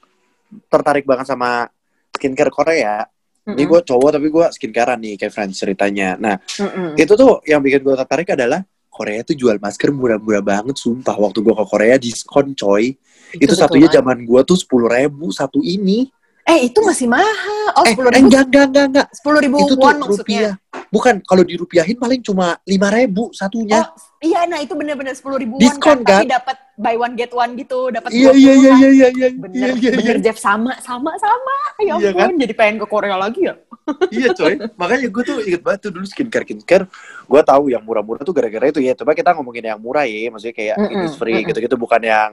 tertarik 0.69 1.05
banget 1.05 1.29
sama 1.29 1.69
skincare 2.17 2.53
Korea. 2.53 3.05
Ini 3.43 3.59
Mm-mm. 3.59 3.71
gue 3.75 3.81
cowok 3.83 4.11
tapi 4.15 4.27
gue 4.31 4.47
skincarean 4.55 4.99
nih 5.03 5.15
kayak 5.19 5.33
friends 5.35 5.59
ceritanya. 5.59 6.15
Nah 6.17 6.37
Mm-mm. 6.61 6.95
itu 6.97 7.13
tuh 7.13 7.43
yang 7.45 7.61
bikin 7.61 7.83
gue 7.83 7.95
tertarik 7.99 8.33
adalah 8.33 8.63
Korea 8.93 9.25
tuh 9.25 9.35
jual 9.35 9.57
masker 9.57 9.89
murah-murah 9.89 10.45
banget 10.45 10.77
sumpah 10.79 11.17
waktu 11.17 11.41
gue 11.43 11.55
ke 11.57 11.65
Korea 11.67 11.97
diskon 11.99 12.53
coy. 12.55 12.95
Itu, 13.33 13.57
betul 13.57 13.65
satunya 13.65 13.89
zaman 13.89 14.29
gue 14.29 14.41
tuh 14.45 14.61
sepuluh 14.61 14.93
ribu 14.93 15.33
satu 15.33 15.65
ini. 15.65 16.05
Eh, 16.45 16.69
itu 16.69 16.85
masih 16.85 17.09
mahal. 17.09 17.67
Oh, 17.81 17.85
eh, 17.87 17.97
sepuluh 17.97 18.11
eh, 18.13 18.21
ribu, 18.21 18.29
enggak 18.29 18.45
enggak 18.53 18.65
enggak 18.69 18.87
enggak. 18.93 19.07
sepuluh 19.17 19.39
ribu 19.41 19.57
Itu 19.65 19.75
tuh 19.75 19.89
maksudnya. 19.97 20.13
rupiah. 20.21 20.53
Bukan 20.93 21.25
kalau 21.25 21.41
dirupiahin 21.41 21.97
paling 21.97 22.21
cuma 22.21 22.61
lima 22.69 22.93
ribu 22.93 23.33
satunya. 23.33 23.81
Oh, 23.81 23.97
iya, 24.21 24.44
nah 24.44 24.61
itu 24.61 24.77
bener-bener 24.77 25.17
sepuluh 25.17 25.41
ribu 25.41 25.56
won 25.56 25.65
Diskon, 25.65 26.05
kan, 26.05 26.21
tapi 26.21 26.29
kan? 26.29 26.37
dapat 26.37 26.56
buy 26.77 26.94
one 27.00 27.17
get 27.17 27.33
one 27.33 27.56
gitu, 27.56 27.89
dapat 27.89 28.12
iya 28.12 28.29
20 28.29 28.37
iya 28.37 28.53
iya 28.53 28.53
kan. 28.53 28.77
iya 28.77 28.89
iya 28.93 29.09
iya 29.09 29.29
Bener, 29.33 29.56
iya 29.56 29.69
iya 29.73 29.91
bener 29.97 30.17
iya 30.21 30.25
Jeff 30.29 30.37
sama, 30.37 30.77
sama, 30.85 31.17
sama. 31.17 31.56
Ya 31.81 31.97
Iya, 31.97 32.12
ampun, 32.12 32.37
jadi 32.37 32.53
pengen 32.53 32.77
ke 32.77 32.87
Korea 32.87 33.17
lagi 33.17 33.49
ya. 33.49 33.56
iya 34.15 34.31
coy 34.31 34.55
makanya 34.79 35.11
gue 35.11 35.23
tuh 35.27 35.37
inget 35.43 35.59
banget 35.59 35.81
tuh 35.89 35.91
dulu 35.91 36.06
skincare 36.06 36.47
skincare 36.47 36.85
gue 37.27 37.41
tahu 37.43 37.75
yang 37.75 37.83
murah-murah 37.83 38.23
tuh 38.23 38.31
gara-gara 38.31 38.71
itu 38.71 38.79
ya 38.79 38.95
coba 38.95 39.11
kita 39.11 39.35
ngomongin 39.35 39.75
yang 39.75 39.81
murah 39.83 40.06
ya 40.06 40.31
maksudnya 40.31 40.55
kayak 40.55 40.77
Mm-mm, 40.79 40.93
Innisfree 40.95 41.35
mm-mm. 41.43 41.49
gitu-gitu 41.50 41.75
bukan 41.75 41.99
yang 41.99 42.31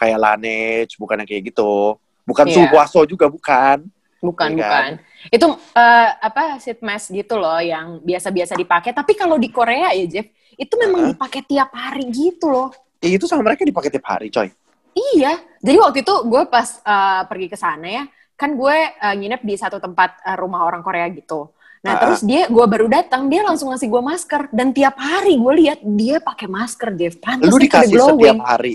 kayak 0.00 0.16
Laneige 0.16 0.96
bukan 0.96 1.20
yang 1.20 1.28
kayak 1.28 1.52
gitu 1.52 2.00
bukan 2.24 2.44
Iya. 2.48 2.54
Sulwaso 2.56 3.04
juga 3.04 3.28
bukan 3.28 3.84
Bukan, 4.20 4.52
Iya 4.52 4.68
kan? 4.68 4.92
Itu 5.28 5.46
eh, 5.76 6.08
apa 6.16 6.56
sheet 6.56 6.80
mask 6.80 7.12
gitu 7.12 7.36
loh 7.36 7.60
yang 7.60 8.00
biasa-biasa 8.00 8.56
dipakai. 8.56 8.96
Tapi 8.96 9.12
kalau 9.12 9.36
di 9.36 9.52
Korea 9.52 9.92
ya 9.92 10.06
Jeff, 10.08 10.26
itu 10.54 10.74
memang 10.76 11.00
Uh-huh. 11.02 11.12
dipakai 11.12 11.40
tiap 11.44 11.70
hari 11.72 12.08
gitu 12.08 12.48
loh. 12.48 12.68
Eh, 13.00 13.16
itu 13.16 13.24
sama 13.24 13.44
mereka 13.44 13.64
dipakai 13.64 13.88
tiap 13.88 14.06
hari 14.06 14.28
coy 14.28 14.48
Iya. 14.90 15.36
Jadi 15.60 15.76
waktu 15.76 15.98
itu 16.02 16.14
gue 16.24 16.42
pas 16.46 16.68
eh, 16.80 17.22
pergi 17.24 17.46
ke 17.46 17.56
sana 17.56 17.86
ya, 17.86 18.04
kan 18.34 18.52
gue 18.52 18.76
eh, 18.90 19.14
nginep 19.16 19.40
di 19.40 19.54
satu 19.54 19.76
tempat 19.76 20.20
eh, 20.24 20.36
rumah 20.36 20.64
orang 20.64 20.80
Korea 20.80 21.04
gitu. 21.08 21.52
Nah, 21.80 21.96
Ah. 21.96 22.00
terus 22.04 22.20
dia 22.20 22.44
gue 22.44 22.64
baru 22.66 22.92
datang, 22.92 23.32
dia 23.32 23.40
langsung 23.40 23.72
ngasih 23.72 23.88
gue 23.88 24.02
masker 24.04 24.52
dan 24.52 24.68
tiap 24.70 25.00
hari 25.00 25.40
gue 25.40 25.54
lihat 25.64 25.80
dia 25.80 26.20
pakai 26.20 26.44
masker, 26.44 26.92
Jeff. 26.92 27.16
Pantes 27.16 27.48
lu 27.48 27.56
dikasih 27.56 27.96
glowing. 27.96 28.36
setiap 28.36 28.44
hari 28.44 28.74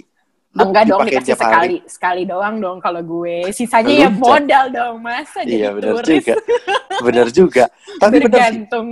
Enggak 0.56 0.84
dong, 0.88 1.04
dikasih 1.04 1.36
sekali. 1.36 1.52
hari. 1.52 1.78
Sekali 1.84 2.22
doang 2.24 2.56
dong 2.58 2.80
kalau 2.80 3.04
gue. 3.04 3.52
Sisanya 3.52 3.92
Lu 3.92 4.00
ya 4.00 4.10
modal 4.10 4.66
dong, 4.72 4.96
masa 5.04 5.44
jadi 5.44 5.52
iya 5.52 5.70
benar 5.76 6.00
turis. 6.00 6.24
juga 6.24 6.34
benar 7.06 7.28
juga 7.30 7.66
tapi 8.00 8.16
Bergantung. 8.24 8.88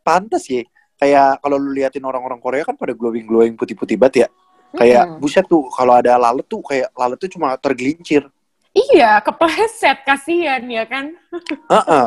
pantas 0.00 0.44
ya 0.44 0.62
kayak 0.96 1.40
kalau 1.40 1.56
lu 1.56 1.72
liatin 1.72 2.04
orang-orang 2.04 2.36
Korea 2.36 2.62
kan 2.62 2.76
pada 2.76 2.92
glowing 2.92 3.24
glowing 3.24 3.54
putih-putih 3.56 3.96
banget 3.96 4.26
ya 4.26 4.28
kayak 4.74 5.04
Mm-mm. 5.08 5.20
buset 5.22 5.48
tuh 5.48 5.64
kalau 5.72 5.96
ada 5.96 6.12
lalat 6.20 6.44
tuh 6.44 6.60
kayak 6.60 6.92
lalat 6.92 7.16
tuh 7.16 7.30
cuma 7.32 7.56
tergelincir 7.56 8.28
Iya, 8.68 9.18
kepleset 9.24 10.06
kasihan 10.06 10.62
ya 10.62 10.86
kan. 10.86 11.10
Heeh. 11.72 12.06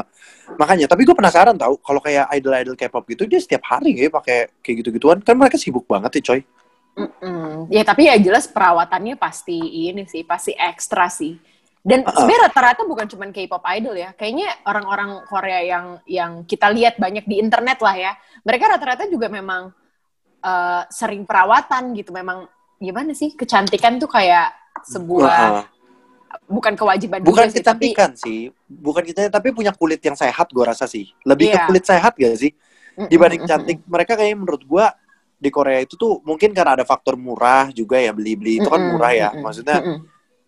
Makanya, 0.55 0.87
tapi 0.87 1.03
gue 1.03 1.11
penasaran 1.11 1.57
tau 1.59 1.75
kalau 1.75 1.99
kayak 1.99 2.31
idol-idol 2.31 2.79
K-pop 2.79 3.03
gitu 3.11 3.27
dia 3.27 3.43
setiap 3.43 3.65
hari 3.65 3.91
ya 3.97 4.07
pakai 4.07 4.47
kayak 4.63 4.75
gitu-gituan. 4.79 5.19
Kan 5.19 5.35
mereka 5.35 5.59
sibuk 5.59 5.83
banget 5.83 6.21
ya, 6.21 6.31
coy. 6.31 6.39
Mm-mm. 6.91 7.71
Ya 7.71 7.87
tapi 7.87 8.11
ya 8.11 8.19
jelas 8.19 8.51
perawatannya 8.51 9.15
pasti 9.15 9.55
ini 9.55 10.03
sih, 10.05 10.27
pasti 10.27 10.51
ekstra 10.51 11.07
sih. 11.07 11.39
Dan 11.81 12.05
Uh-uh. 12.05 12.13
sebenarnya 12.13 12.51
rata-rata 12.51 12.81
bukan 12.85 13.09
cuma 13.09 13.25
K-pop 13.33 13.63
idol 13.73 13.97
ya. 13.97 14.13
Kayaknya 14.13 14.53
orang-orang 14.69 15.25
Korea 15.25 15.59
yang 15.65 15.85
yang 16.05 16.31
kita 16.45 16.69
lihat 16.69 17.01
banyak 17.01 17.25
di 17.25 17.41
internet 17.41 17.81
lah 17.81 17.95
ya. 17.97 18.11
Mereka 18.45 18.69
rata-rata 18.77 19.09
juga 19.09 19.31
memang 19.33 19.73
eh, 20.45 20.83
sering 20.93 21.25
perawatan 21.25 21.97
gitu. 21.97 22.13
Memang 22.13 22.45
gimana 22.77 23.17
sih? 23.17 23.33
Kecantikan 23.33 23.97
tuh 23.97 24.11
kayak 24.11 24.53
sebuah 24.85 25.31
Heeh. 25.31 25.65
bukan 26.47 26.73
kewajiban 26.77 27.19
Bukan 27.23 27.49
juga 27.49 27.55
sih, 27.55 27.63
tapi 27.65 27.91
kecantikan 27.91 28.11
sih. 28.13 28.39
Bukan 28.69 29.03
kita 29.07 29.19
tapi 29.33 29.49
punya 29.49 29.73
kulit 29.73 29.99
yang 30.05 30.13
sehat 30.13 30.53
gue 30.53 30.63
rasa 30.63 30.85
sih. 30.85 31.09
Lebih 31.25 31.49
Iya. 31.49 31.55
ke 31.55 31.59
kulit 31.71 31.85
sehat 31.87 32.13
gak 32.13 32.35
sih? 32.37 32.51
Dibanding 33.09 33.41
mm-mm. 33.41 33.51
cantik. 33.51 33.77
Mereka 33.89 34.13
kayak 34.19 34.37
menurut 34.37 34.61
gue 34.61 34.85
di 35.41 35.49
Korea 35.49 35.81
itu 35.81 35.97
tuh 35.97 36.21
mungkin 36.21 36.53
karena 36.53 36.77
ada 36.77 36.85
faktor 36.85 37.17
murah 37.17 37.73
juga 37.73 37.97
ya 37.97 38.13
beli-beli 38.13 38.61
itu 38.61 38.69
kan 38.69 38.77
murah 38.77 39.09
ya. 39.09 39.29
Maksudnya 39.33 39.81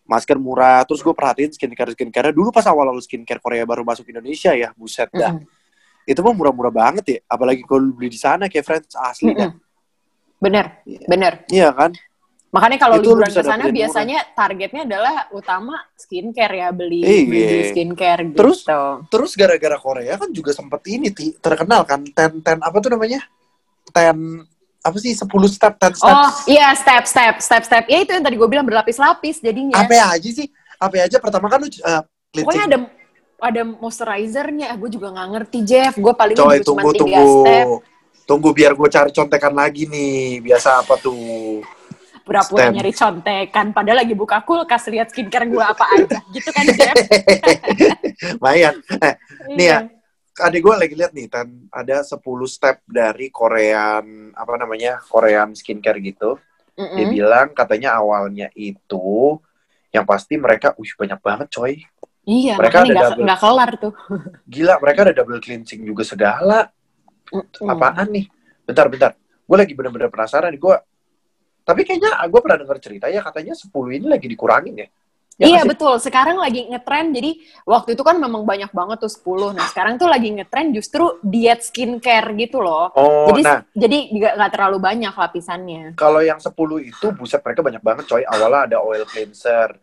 masker 0.05 0.37
murah. 0.37 0.85
Terus 0.85 1.01
gue 1.01 1.15
perhatiin 1.17 1.49
skincare 1.49 1.97
skincare 1.97 2.29
dulu 2.29 2.53
pas 2.53 2.69
awal-awal 2.69 3.01
skincare 3.01 3.41
Korea 3.41 3.65
baru 3.65 3.81
masuk 3.81 4.05
Indonesia 4.13 4.53
ya, 4.53 4.69
buset 4.77 5.09
dah. 5.09 5.33
Itu 6.05 6.21
mah 6.21 6.35
murah-murah 6.37 6.69
banget 6.69 7.05
ya. 7.09 7.19
Apalagi 7.25 7.65
kalau 7.65 7.89
beli 7.89 8.13
di 8.13 8.19
sana 8.21 8.45
kayak 8.45 8.65
friends 8.69 8.93
asli 8.93 9.33
dah. 9.33 9.49
Bener, 10.37 10.83
Iya. 10.85 10.99
bener. 11.09 11.33
Iya 11.49 11.69
kan? 11.73 11.91
Makanya 12.53 12.77
kalau 12.85 13.01
liburan 13.01 13.33
ke 13.33 13.41
sana 13.41 13.65
biasanya 13.73 14.19
targetnya 14.37 14.85
adalah 14.85 15.25
utama 15.33 15.73
skincare 15.97 16.61
ya 16.61 16.69
beli, 16.69 17.01
Iya. 17.01 17.25
beli 17.25 17.61
skincare 17.73 18.21
gitu. 18.29 18.37
Terus? 18.37 18.59
Terus 19.09 19.31
gara-gara 19.33 19.73
Korea 19.81 20.21
kan 20.21 20.29
juga 20.29 20.53
sempet 20.53 20.85
ini 20.85 21.09
ti 21.09 21.33
terkenal 21.33 21.81
kan 21.81 22.05
ten 22.13 22.45
ten 22.45 22.61
apa 22.61 22.77
tuh 22.77 22.93
namanya 22.93 23.25
ten 23.89 24.45
apa 24.83 24.97
sih 24.99 25.15
10 25.15 25.23
step 25.47 25.73
ten 25.79 25.95
steps 25.95 26.03
Oh 26.03 26.29
iya 26.43 26.75
step 26.75 27.07
step 27.07 27.39
step 27.39 27.63
step 27.63 27.83
ya 27.87 28.03
itu 28.03 28.11
yang 28.11 28.23
tadi 28.23 28.35
gue 28.35 28.49
bilang 28.51 28.67
berlapis-lapis 28.67 29.39
jadinya. 29.39 29.79
apa 29.79 29.95
aja 30.19 30.29
sih 30.29 30.47
apa 30.75 31.07
aja 31.07 31.17
pertama 31.23 31.47
kan 31.47 31.63
lu 31.63 31.71
uh, 31.87 32.03
Pokoknya 32.33 32.65
ada 32.65 32.77
ada 33.43 33.61
moisturizernya. 33.61 34.73
Gue 34.79 34.89
juga 34.89 35.13
nggak 35.13 35.29
ngerti 35.37 35.59
Jeff. 35.61 35.93
Gue 35.99 36.13
paling 36.17 36.33
coy 36.33 36.57
juga 36.57 36.65
cuma 36.65 36.81
tunggu 36.81 36.99
tunggu 36.99 37.23
step. 37.45 37.65
tunggu 38.23 38.49
biar 38.55 38.71
gue 38.71 38.87
cari 38.87 39.11
contekan 39.11 39.53
lagi 39.53 39.83
nih 39.83 40.39
biasa 40.39 40.81
apa 40.81 40.95
tuh 40.97 41.59
Pura-pura 42.23 42.71
Step. 42.71 42.75
nyari 42.79 42.91
contekan. 42.95 43.65
Padahal 43.75 43.99
lagi 43.99 44.15
buka 44.15 44.39
kulkas 44.47 44.87
lihat 44.87 45.11
skincare 45.11 45.43
gue 45.43 45.59
apa 45.59 45.85
aja. 45.91 46.17
gitu 46.31 46.49
kan 46.55 46.65
Jeff. 46.71 46.95
lumayan 48.39 48.79
eh, 49.03 49.13
Nih 49.51 49.67
ya, 49.67 49.77
Adek 50.33 50.61
gue 50.61 50.73
lagi 50.73 50.95
lihat 50.97 51.13
nih 51.13 51.29
ten 51.29 51.69
ada 51.69 52.01
10 52.01 52.17
step 52.47 52.81
dari 52.83 53.29
Korean 53.29 54.33
apa 54.33 54.53
namanya 54.57 54.97
Korean 54.99 55.53
skincare 55.53 56.01
gitu 56.01 56.41
Mm-mm. 56.73 56.97
dia 56.97 57.05
bilang 57.07 57.53
katanya 57.53 58.01
awalnya 58.01 58.49
itu 58.51 59.37
yang 59.93 60.01
pasti 60.03 60.41
mereka 60.41 60.73
uh 60.73 60.91
banyak 60.97 61.19
banget 61.21 61.47
coy 61.49 61.73
Iya, 62.23 62.55
Mereka 62.55 62.77
ada 62.81 62.87
nggak 62.87 63.03
double. 63.13 63.25
nggak 63.27 63.39
kelar 63.43 63.71
tuh. 63.77 63.93
gila 64.47 64.73
mereka 64.79 64.99
ada 65.03 65.13
double 65.13 65.37
cleansing 65.37 65.83
juga 65.83 66.01
segala 66.01 66.65
Mm-mm. 67.29 67.69
apaan 67.69 68.07
nih 68.09 68.25
bentar 68.63 68.87
bentar 68.89 69.11
gue 69.19 69.57
lagi 69.59 69.73
bener-bener 69.75 70.09
penasaran 70.09 70.55
gue 70.55 70.75
tapi 71.61 71.83
kayaknya 71.83 72.09
gue 72.25 72.39
pernah 72.41 72.57
dengar 72.57 72.79
cerita 72.81 73.05
ya 73.05 73.21
katanya 73.21 73.53
10 73.53 73.69
ini 73.69 74.07
lagi 74.09 74.25
dikurangin 74.25 74.81
ya 74.81 74.87
Ya 75.41 75.49
iya 75.49 75.61
nggak 75.61 75.65
sih? 75.65 75.69
betul. 75.73 75.93
Sekarang 75.97 76.37
lagi 76.37 76.69
ngetren. 76.69 77.09
Jadi 77.09 77.41
waktu 77.65 77.97
itu 77.97 78.03
kan 78.05 78.21
memang 78.21 78.45
banyak 78.45 78.69
banget 78.69 78.97
tuh 79.01 79.09
10. 79.09 79.49
Nah 79.57 79.65
sekarang 79.65 79.97
tuh 79.97 80.05
lagi 80.05 80.29
ngetren 80.29 80.69
justru 80.71 81.17
diet 81.25 81.65
skincare 81.65 82.29
gitu 82.37 82.61
loh. 82.61 82.93
oh 82.93 83.33
jadi 83.33 83.41
nah 83.41 83.59
jadi 83.73 83.97
nggak 84.13 84.51
terlalu 84.53 84.77
banyak 84.77 85.13
lapisannya. 85.13 85.83
kalau 85.97 86.21
yang 86.21 86.37
10 86.37 86.77
itu 86.83 87.07
buset 87.15 87.41
mereka 87.41 87.65
banyak 87.65 87.81
banget 87.81 88.05
coy 88.05 88.23
awalnya 88.25 88.61
ada 88.69 88.77
oil 88.83 89.03
cleanser 89.09 89.73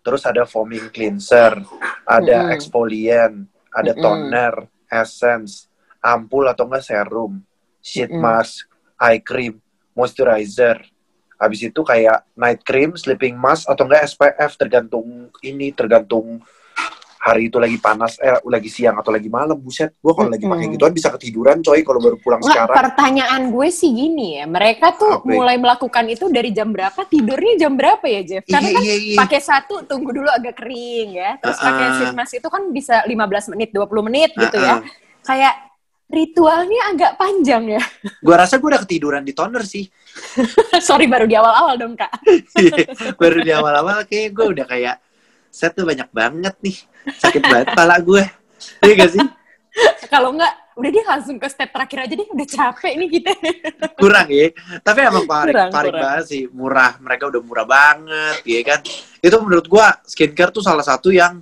terus 0.00 0.22
ada 0.24 0.48
foaming 0.48 0.88
cleanser 0.88 1.60
ada 2.08 2.48
Mm-mm. 2.48 2.54
exfoliant 2.56 3.36
ada 3.70 3.92
Mm-mm. 3.92 4.02
toner 4.02 4.54
essence 4.88 5.68
ampul 6.00 6.48
atau 6.48 6.64
enggak 6.68 6.84
serum 6.84 7.40
sheet 7.80 8.08
Mm-mm. 8.08 8.20
mask 8.20 8.64
eye 8.96 9.20
cream 9.20 9.60
moisturizer 9.92 10.80
habis 11.40 11.64
itu 11.64 11.80
kayak 11.80 12.28
night 12.36 12.60
cream 12.60 12.92
sleeping 13.00 13.32
mask 13.40 13.64
atau 13.64 13.88
enggak 13.88 14.04
SPF 14.04 14.60
tergantung 14.60 15.32
ini 15.40 15.72
tergantung 15.72 16.44
hari 17.20 17.52
itu 17.52 17.60
lagi 17.60 17.76
panas 17.76 18.16
eh 18.16 18.40
lagi 18.48 18.72
siang 18.72 18.96
atau 18.96 19.12
lagi 19.12 19.28
malam 19.28 19.52
buset 19.60 19.92
gua 20.00 20.16
kalau 20.16 20.32
lagi 20.32 20.48
pakai 20.48 20.72
gituan 20.72 20.92
bisa 20.96 21.12
ketiduran 21.12 21.60
coy 21.60 21.84
kalau 21.84 22.00
baru 22.00 22.16
pulang 22.16 22.40
Nggak, 22.40 22.56
sekarang 22.56 22.76
pertanyaan 22.80 23.42
gue 23.52 23.68
sih 23.68 23.92
gini 23.92 24.40
ya. 24.40 24.48
Mereka 24.48 24.96
tuh 24.96 25.20
Apa 25.20 25.28
ya? 25.28 25.36
mulai 25.36 25.56
melakukan 25.60 26.04
itu 26.08 26.32
dari 26.32 26.48
jam 26.48 26.72
berapa? 26.72 26.96
Tidurnya 27.04 27.60
jam 27.60 27.76
berapa 27.76 28.00
ya 28.08 28.20
Jeff? 28.24 28.44
Karena 28.48 28.68
iya 28.72 28.76
kan 28.76 28.82
iya 28.88 28.96
iya 28.96 29.16
pakai 29.20 29.40
satu 29.44 29.84
tunggu 29.84 30.16
dulu 30.16 30.32
agak 30.32 30.64
kering 30.64 31.08
ya. 31.12 31.30
Terus 31.44 31.60
Uh-uh. 31.60 31.68
pakai 31.68 31.86
sheet 32.00 32.14
mask 32.16 32.34
itu 32.40 32.48
kan 32.48 32.62
bisa 32.72 33.04
15 33.04 33.52
menit, 33.52 33.68
20 33.76 34.08
menit 34.08 34.30
gitu 34.32 34.56
ya. 34.56 34.80
Uh-uh. 34.80 34.88
Kayak 35.20 35.54
ritualnya 36.10 36.90
agak 36.90 37.12
panjang 37.16 37.78
ya. 37.78 37.82
Gua 38.26 38.42
rasa 38.42 38.58
gua 38.58 38.74
udah 38.76 38.82
ketiduran 38.82 39.22
di 39.22 39.32
toner 39.32 39.62
sih. 39.62 39.86
Sorry 40.86 41.06
baru 41.06 41.24
di 41.24 41.38
awal-awal 41.38 41.78
dong 41.78 41.94
Kak. 41.94 42.10
Baru 43.22 43.38
di 43.40 43.54
awal-awal 43.54 44.02
kayak 44.10 44.34
gue 44.34 44.46
udah 44.58 44.66
kayak 44.66 44.96
set 45.48 45.70
tuh 45.72 45.86
banyak 45.86 46.10
banget 46.10 46.54
nih. 46.58 46.76
Sakit 47.14 47.42
banget 47.46 47.68
pala 47.78 47.96
gue. 48.02 48.26
Iya 48.82 48.92
gak 48.98 49.10
sih? 49.14 49.22
Kalau 50.10 50.34
enggak, 50.34 50.50
udah 50.74 50.90
dia 50.90 51.04
langsung 51.06 51.38
ke 51.38 51.46
step 51.46 51.70
terakhir 51.70 52.10
aja 52.10 52.14
deh. 52.18 52.28
Udah 52.34 52.46
capek 52.50 52.92
nih 52.98 53.08
kita. 53.08 53.32
Kurang 54.02 54.26
ya. 54.34 54.50
Tapi 54.82 54.98
emang 55.06 55.24
paling, 55.30 55.54
Kurang, 55.54 55.70
paling 55.70 55.94
kurang. 55.94 56.04
banget 56.10 56.24
sih. 56.26 56.42
Murah. 56.50 56.92
Mereka 56.98 57.24
udah 57.30 57.40
murah 57.46 57.66
banget. 57.70 58.36
ya 58.42 58.60
kan. 58.66 58.80
Itu 59.22 59.36
menurut 59.46 59.66
gue 59.70 59.86
skincare 60.10 60.50
tuh 60.50 60.64
salah 60.66 60.82
satu 60.82 61.14
yang 61.14 61.38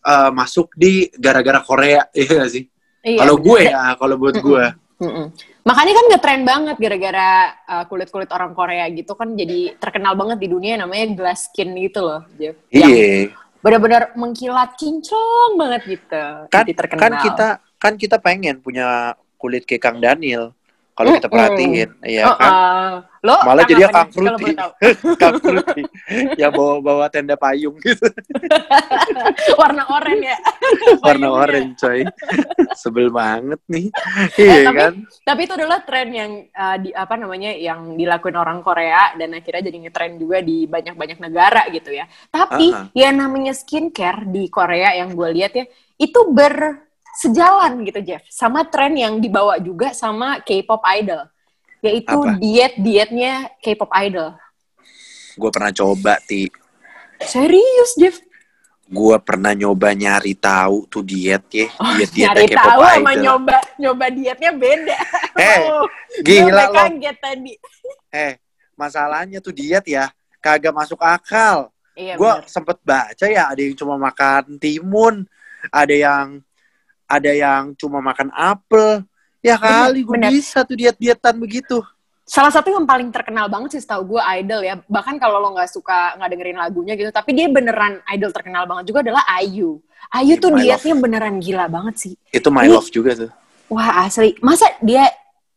eh, 0.00 0.30
masuk 0.32 0.72
di 0.72 1.12
gara-gara 1.12 1.60
Korea. 1.60 2.08
Iya 2.16 2.40
gak 2.40 2.50
sih? 2.56 2.64
Iya. 3.08 3.18
Kalau 3.24 3.36
gue 3.40 3.60
ya. 3.64 3.84
Kalau 3.96 4.14
buat 4.20 4.36
gue. 4.36 4.64
Mm-mm. 4.98 5.26
Makanya 5.62 5.92
kan 5.94 6.04
ngetren 6.10 6.42
banget 6.42 6.76
gara-gara 6.76 7.30
uh, 7.70 7.84
kulit-kulit 7.86 8.26
orang 8.34 8.50
Korea 8.50 8.90
gitu 8.90 9.14
kan 9.14 9.38
jadi 9.38 9.78
terkenal 9.78 10.18
banget 10.18 10.42
di 10.42 10.48
dunia 10.50 10.74
namanya 10.74 11.14
glass 11.14 11.46
skin 11.48 11.70
gitu 11.78 12.02
loh, 12.02 12.22
Jeff. 12.34 12.58
Iya. 12.72 13.30
benar-benar 13.58 14.14
mengkilat 14.14 14.78
kinclong 14.78 15.58
banget 15.58 15.98
gitu. 15.98 16.24
Kan, 16.46 16.62
jadi 16.62 16.74
terkenal. 16.78 17.02
kan 17.02 17.12
kita 17.18 17.48
kan 17.78 17.94
kita 17.98 18.16
pengen 18.22 18.62
punya 18.62 19.18
kulit 19.38 19.66
kayak 19.66 19.82
Kang 19.82 19.98
Daniel. 19.98 20.54
Kalau 20.98 21.14
kita 21.14 21.28
perhatiin. 21.28 21.88
Iya 22.02 22.22
Oh, 22.24 22.34
kan? 22.34 22.50
uh, 22.50 22.92
lo 23.20 23.34
Malah 23.40 23.64
jadi 23.64 23.86
Kang 23.86 24.10
Fruity. 24.10 24.52
Kang 25.20 25.38
Fruity. 25.38 25.82
yang 26.34 26.50
bawa-bawa 26.50 27.06
tenda 27.06 27.34
payung 27.34 27.78
gitu. 27.78 28.02
Warna 29.54 29.86
oranye 29.88 30.30
ya. 30.34 30.38
warna 31.00 31.28
orange 31.30 31.78
coy 31.78 32.00
sebel 32.74 33.08
banget 33.08 33.60
nih 33.66 33.88
Eh, 34.34 34.42
iya 34.42 34.54
tapi- 34.66 34.76
kan 34.76 34.92
Tapi 35.24 35.40
itu 35.40 35.52
adalah 35.54 35.78
tren 35.80 36.08
yang 36.10 36.30
uh, 36.48 36.76
di 36.76 36.90
apa 36.90 37.14
namanya 37.14 37.50
yang 37.52 37.94
dilakuin 37.94 38.34
orang 38.34 38.58
Korea 38.60 39.14
dan 39.14 39.32
akhirnya 39.32 39.62
jadi 39.64 39.78
ngetren 39.80 40.16
juga 40.16 40.38
di 40.40 40.66
banyak-banyak 40.66 41.18
negara 41.20 41.62
gitu 41.68 41.90
ya. 41.90 42.04
Tapi 42.28 42.70
Uh-uh. 42.70 42.90
yang 42.92 43.14
namanya 43.14 43.52
skincare 43.52 44.26
di 44.26 44.46
Korea 44.48 44.94
yang 44.94 45.12
gue 45.12 45.28
lihat 45.32 45.52
ya 45.52 45.64
itu 45.96 46.20
bersejalan 47.10 47.72
gitu 47.82 48.00
Jeff 48.04 48.22
sama 48.28 48.62
tren 48.62 48.94
yang 48.94 49.18
dibawa 49.18 49.58
juga 49.58 49.90
sama 49.90 50.38
K-pop 50.40 50.82
idol 50.94 51.26
yaitu 51.78 52.10
Apa? 52.16 52.34
diet-dietnya 52.36 53.54
K-pop 53.58 53.90
idol. 53.96 54.34
gue 55.34 55.50
pernah 55.50 55.70
coba 55.70 56.18
ti 56.20 56.50
Serius 57.20 57.94
Jeff? 57.96 58.18
gue 58.84 59.16
pernah 59.20 59.52
nyoba 59.52 59.92
nyari 59.92 60.32
tahu 60.32 60.88
tuh 60.88 61.04
diet 61.04 61.44
ya 61.50 61.68
diet 61.68 62.10
diet 62.10 62.24
Oh, 62.24 62.34
Nyari 62.34 62.44
K-pop 62.48 62.64
tahu 62.64 62.80
sama 62.82 63.10
idol 63.10 63.22
nyoba 63.22 63.56
nyoba 63.76 64.06
dietnya 64.08 64.50
beda. 64.50 64.98
Eh, 65.38 65.58
Oh, 65.62 65.84
gila 66.18 66.64
lo. 66.66 66.74
kaget 66.74 67.16
tadi. 67.18 67.52
eh 68.26 68.32
masalahnya 68.74 69.38
tuh 69.38 69.52
diet 69.52 69.84
ya 69.84 70.10
kagak 70.38 70.72
masuk 70.72 70.98
akal 70.98 71.70
Iya, 71.92 72.14
gue 72.14 72.32
sempet 72.46 72.78
baca 72.80 73.26
ya 73.26 73.50
ada 73.50 73.58
yang 73.58 73.74
cuma 73.74 73.98
makan 73.98 74.54
timun 74.56 75.26
ada 75.68 75.90
yang 75.90 76.40
ada 77.08 77.32
yang 77.32 77.72
cuma 77.74 77.98
makan 77.98 78.28
apel 78.30 79.02
ya 79.40 79.56
kali 79.56 80.04
gue 80.04 80.16
bisa 80.28 80.60
tuh 80.62 80.76
diet 80.76 80.94
dietan 80.94 81.34
begitu 81.34 81.80
Salah 82.28 82.52
satu 82.52 82.68
yang 82.68 82.84
paling 82.84 83.08
terkenal 83.08 83.48
banget 83.48 83.72
sih 83.72 83.80
setahu 83.80 84.04
gue 84.12 84.20
Idol 84.20 84.60
ya. 84.60 84.76
Bahkan 84.84 85.16
kalau 85.16 85.40
lo 85.40 85.56
nggak 85.56 85.72
suka 85.72 86.12
nggak 86.20 86.28
dengerin 86.28 86.60
lagunya 86.60 86.92
gitu, 86.92 87.08
tapi 87.08 87.32
dia 87.32 87.48
beneran 87.48 88.04
Idol 88.04 88.28
terkenal 88.36 88.68
banget 88.68 88.92
juga 88.92 89.00
adalah 89.00 89.24
Ayu. 89.32 89.80
Ayu 90.12 90.36
tuh 90.36 90.52
My 90.52 90.60
dietnya 90.60 90.92
beneran 90.92 91.40
gila 91.40 91.72
banget 91.72 91.94
sih. 91.96 92.12
itu 92.28 92.48
my 92.52 92.68
Ini- 92.68 92.76
love 92.76 92.92
juga 92.92 93.16
tuh 93.16 93.32
Wah 93.72 94.04
asli. 94.04 94.36
Masa 94.44 94.68
dia 94.84 95.08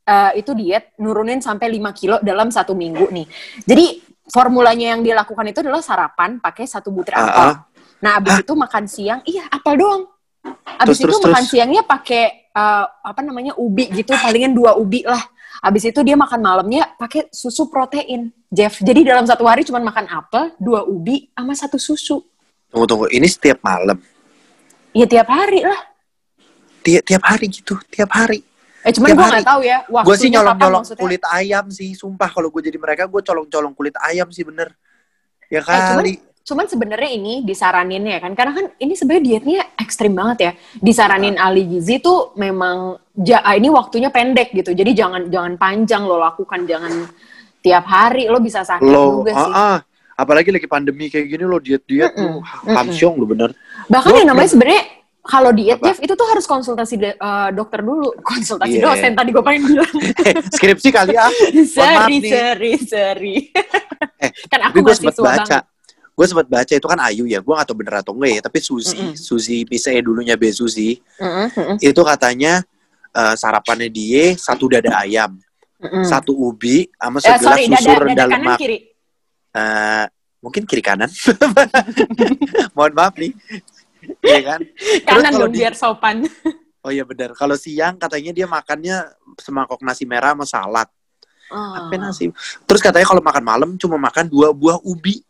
eh, 0.07 0.31
itu 0.39 0.55
diet 0.55 0.95
nurunin 0.95 1.43
sampai 1.43 1.67
5 1.75 1.91
kilo 1.91 2.23
dalam 2.23 2.47
satu 2.47 2.71
minggu 2.71 3.03
nih. 3.11 3.27
Jadi 3.67 3.85
formulanya 4.31 4.95
yang 4.95 5.03
dia 5.03 5.19
lakukan 5.19 5.43
itu 5.51 5.59
adalah 5.59 5.83
sarapan 5.83 6.39
pakai 6.39 6.71
satu 6.71 6.87
butir 6.87 7.19
Ah, 7.19 7.27
apel. 7.27 7.47
ah. 7.51 7.55
Nah 7.99 8.11
abis 8.15 8.47
itu 8.47 8.53
makan 8.55 8.87
siang, 8.87 9.19
iya 9.27 9.43
apel 9.51 9.75
doang. 9.75 10.07
Terus, 10.81 10.87
Abis 10.87 10.97
itu 10.97 11.05
terus, 11.07 11.19
makan 11.21 11.35
terus. 11.37 11.51
siangnya 11.51 11.81
pakai 11.83 12.23
eh, 12.47 12.85
apa 13.01 13.21
namanya 13.21 13.53
ubi 13.55 13.85
gitu, 13.87 14.11
palingan 14.11 14.51
dua 14.51 14.73
ubi 14.73 15.01
lah. 15.03 15.21
Abis 15.61 15.85
itu 15.85 16.01
dia 16.01 16.15
makan 16.15 16.41
malamnya 16.41 16.89
pakai 16.95 17.29
susu 17.29 17.69
protein, 17.69 18.33
Jeff. 18.47 18.81
Jadi 18.81 19.05
dalam 19.05 19.23
satu 19.23 19.45
hari 19.45 19.61
cuma 19.61 19.77
makan 19.77 20.09
apel, 20.09 20.57
dua 20.57 20.81
ubi, 20.81 21.29
sama 21.31 21.53
satu 21.53 21.77
susu. 21.77 22.17
tunggu 22.67 22.87
tunggu 22.87 23.05
ini 23.09 23.27
setiap 23.27 23.59
malam 23.61 23.99
Ya 24.91 25.03
tiap 25.03 25.27
hari 25.27 25.59
lah. 25.61 25.75
tiap 26.81 27.03
tiap 27.03 27.19
hari 27.21 27.45
gitu 27.45 27.75
tiap 27.87 28.09
hari 28.09 28.41
Eh 28.81 28.89
cuman 28.89 29.11
gue 29.11 29.21
nggak 29.21 29.45
tahu 29.45 29.61
ya 29.61 29.77
gue 29.85 30.15
sih 30.15 30.31
nyolong 30.31 30.55
kapan 30.55 30.63
nyolong 30.65 30.81
maksudnya. 30.81 31.01
kulit 31.03 31.23
ayam 31.29 31.65
sih 31.67 31.91
sumpah 31.91 32.25
kalau 32.27 32.49
gue 32.49 32.61
jadi 32.63 32.79
mereka 32.79 33.05
gue 33.05 33.21
colong 33.21 33.45
colong 33.45 33.75
kulit 33.75 33.93
ayam 34.01 34.25
sih 34.27 34.41
bener 34.41 34.71
ya 35.45 35.59
Eh, 35.59 35.61
cuman 35.61 35.99
kali 35.99 36.13
cuman 36.41 36.65
sebenarnya 36.65 37.11
ini 37.11 37.33
disaranin 37.41 38.01
ya 38.01 38.17
kan 38.17 38.33
karena 38.33 38.51
kan 38.51 38.65
ini 38.75 38.93
sebenarnya 38.93 39.23
dietnya 39.23 39.59
ekstrim 39.77 40.11
banget 40.11 40.37
ya 40.41 40.51
disaranin 40.75 41.37
Ah. 41.37 41.47
ahli 41.47 41.69
gizi 41.69 41.97
tuh 41.97 42.33
memang 42.35 42.97
ja, 43.13 43.41
ah, 43.41 43.53
ini 43.53 43.69
waktunya 43.69 44.09
pendek 44.09 44.49
gitu 44.51 44.73
jadi 44.73 44.91
jangan 44.91 45.29
jangan 45.29 45.53
panjang 45.55 46.01
lo 46.01 46.17
lakukan 46.17 46.65
jangan 46.65 47.05
tiap 47.59 47.85
hari 47.85 48.25
lo 48.25 48.41
bisa 48.41 48.65
sakit 48.65 48.81
lo 48.83 49.21
juga 49.21 49.31
ah, 49.31 49.37
sih 49.37 49.53
ah. 49.53 49.77
apalagi 50.15 50.49
lagi 50.49 50.65
pandemi 50.65 51.07
kayak 51.07 51.29
gini 51.29 51.43
lo 51.43 51.57
diet 51.57 51.85
diet 51.85 52.09
Mm-mm, 52.11 52.41
lo 52.41 52.41
hamsyong 52.67 53.15
lo 53.15 53.25
bener 53.25 53.53
bahkan 53.85 54.09
Lo- 54.09 54.17
yang 54.17 54.29
namanya 54.33 54.49
sebenarnya 54.49 54.83
kalau 55.21 55.53
diet 55.53 55.77
Apa? 55.77 55.93
Jeff 55.93 56.01
itu 56.01 56.13
tuh 56.17 56.25
harus 56.25 56.49
konsultasi 56.49 56.97
de- 56.97 57.13
eh, 57.13 57.49
dokter 57.53 57.85
dulu. 57.85 58.09
Konsultasi 58.25 58.81
Iya. 58.81 58.89
dosen 58.89 59.13
tadi 59.13 59.29
gue 59.29 59.43
pengen 59.45 59.69
bilang. 59.69 59.93
Skripsi 60.49 60.89
kali 60.89 61.13
ah. 61.21 61.29
maaf 61.29 61.69
sorry, 61.69 62.17
sorry, 62.25 62.71
sorry. 62.81 63.35
Eh, 64.17 64.33
kan 64.49 64.65
Tapi 64.65 64.81
aku 64.81 64.89
masih 64.89 65.13
baca. 65.13 65.57
Gue 66.11 66.25
sempat 66.27 66.45
baca 66.45 66.69
itu 66.69 66.83
kan 66.85 66.99
Ayu 67.01 67.23
ya. 67.25 67.39
Gue 67.39 67.55
gak 67.55 67.65
tau 67.65 67.77
bener 67.77 67.95
atau 67.99 68.13
enggak 68.13 68.31
ya. 68.37 68.41
Tapi 68.43 68.59
Suzy, 68.59 68.97
Mm-mm. 68.99 69.15
Suzy 69.15 69.63
bisa 69.63 69.89
dulunya 69.99 70.35
B 70.35 70.51
Suzy. 70.51 70.99
Mm-mm, 71.17 71.47
mm-mm, 71.55 71.75
Itu 71.79 72.01
katanya 72.03 72.61
eh, 73.11 73.35
sarapannya 73.35 73.87
dia 73.87 74.35
satu 74.35 74.67
dada 74.67 75.01
ayam, 75.01 75.39
mm-mm. 75.79 76.03
satu 76.03 76.31
ubi, 76.31 76.87
sama 76.93 77.17
Eh, 77.17 77.23
segelas 77.25 77.41
sorry, 77.41 77.63
susu 77.67 77.87
dada, 77.87 78.01
rendah 78.05 78.27
lemak. 78.27 78.57
kiri. 78.59 78.77
Eh, 79.51 80.05
mungkin 80.39 80.63
kiri 80.63 80.81
kanan. 80.81 81.09
Mohon 82.75 82.93
maaf 82.93 83.13
nih. 83.17 83.31
Iya 84.21 84.39
kan? 84.43 84.59
Kanan 85.05 85.31
dong 85.37 85.53
biar 85.53 85.73
sopan. 85.73 86.25
Oh 86.81 86.89
iya 86.89 87.05
benar. 87.05 87.37
Kalau 87.37 87.53
siang 87.53 87.93
katanya 87.95 88.33
dia 88.33 88.49
makannya 88.49 89.05
semangkok 89.37 89.81
nasi 89.85 90.03
merah 90.03 90.33
sama 90.33 90.45
salad. 90.45 90.89
Apa 91.51 91.93
Oh. 91.93 91.99
nasi? 91.99 92.31
Terus 92.63 92.81
katanya 92.81 93.05
kalau 93.05 93.21
makan 93.21 93.43
malam 93.43 93.69
cuma 93.77 93.99
makan 93.99 94.25
dua 94.25 94.49
buah 94.49 94.81
ubi. 94.81 95.21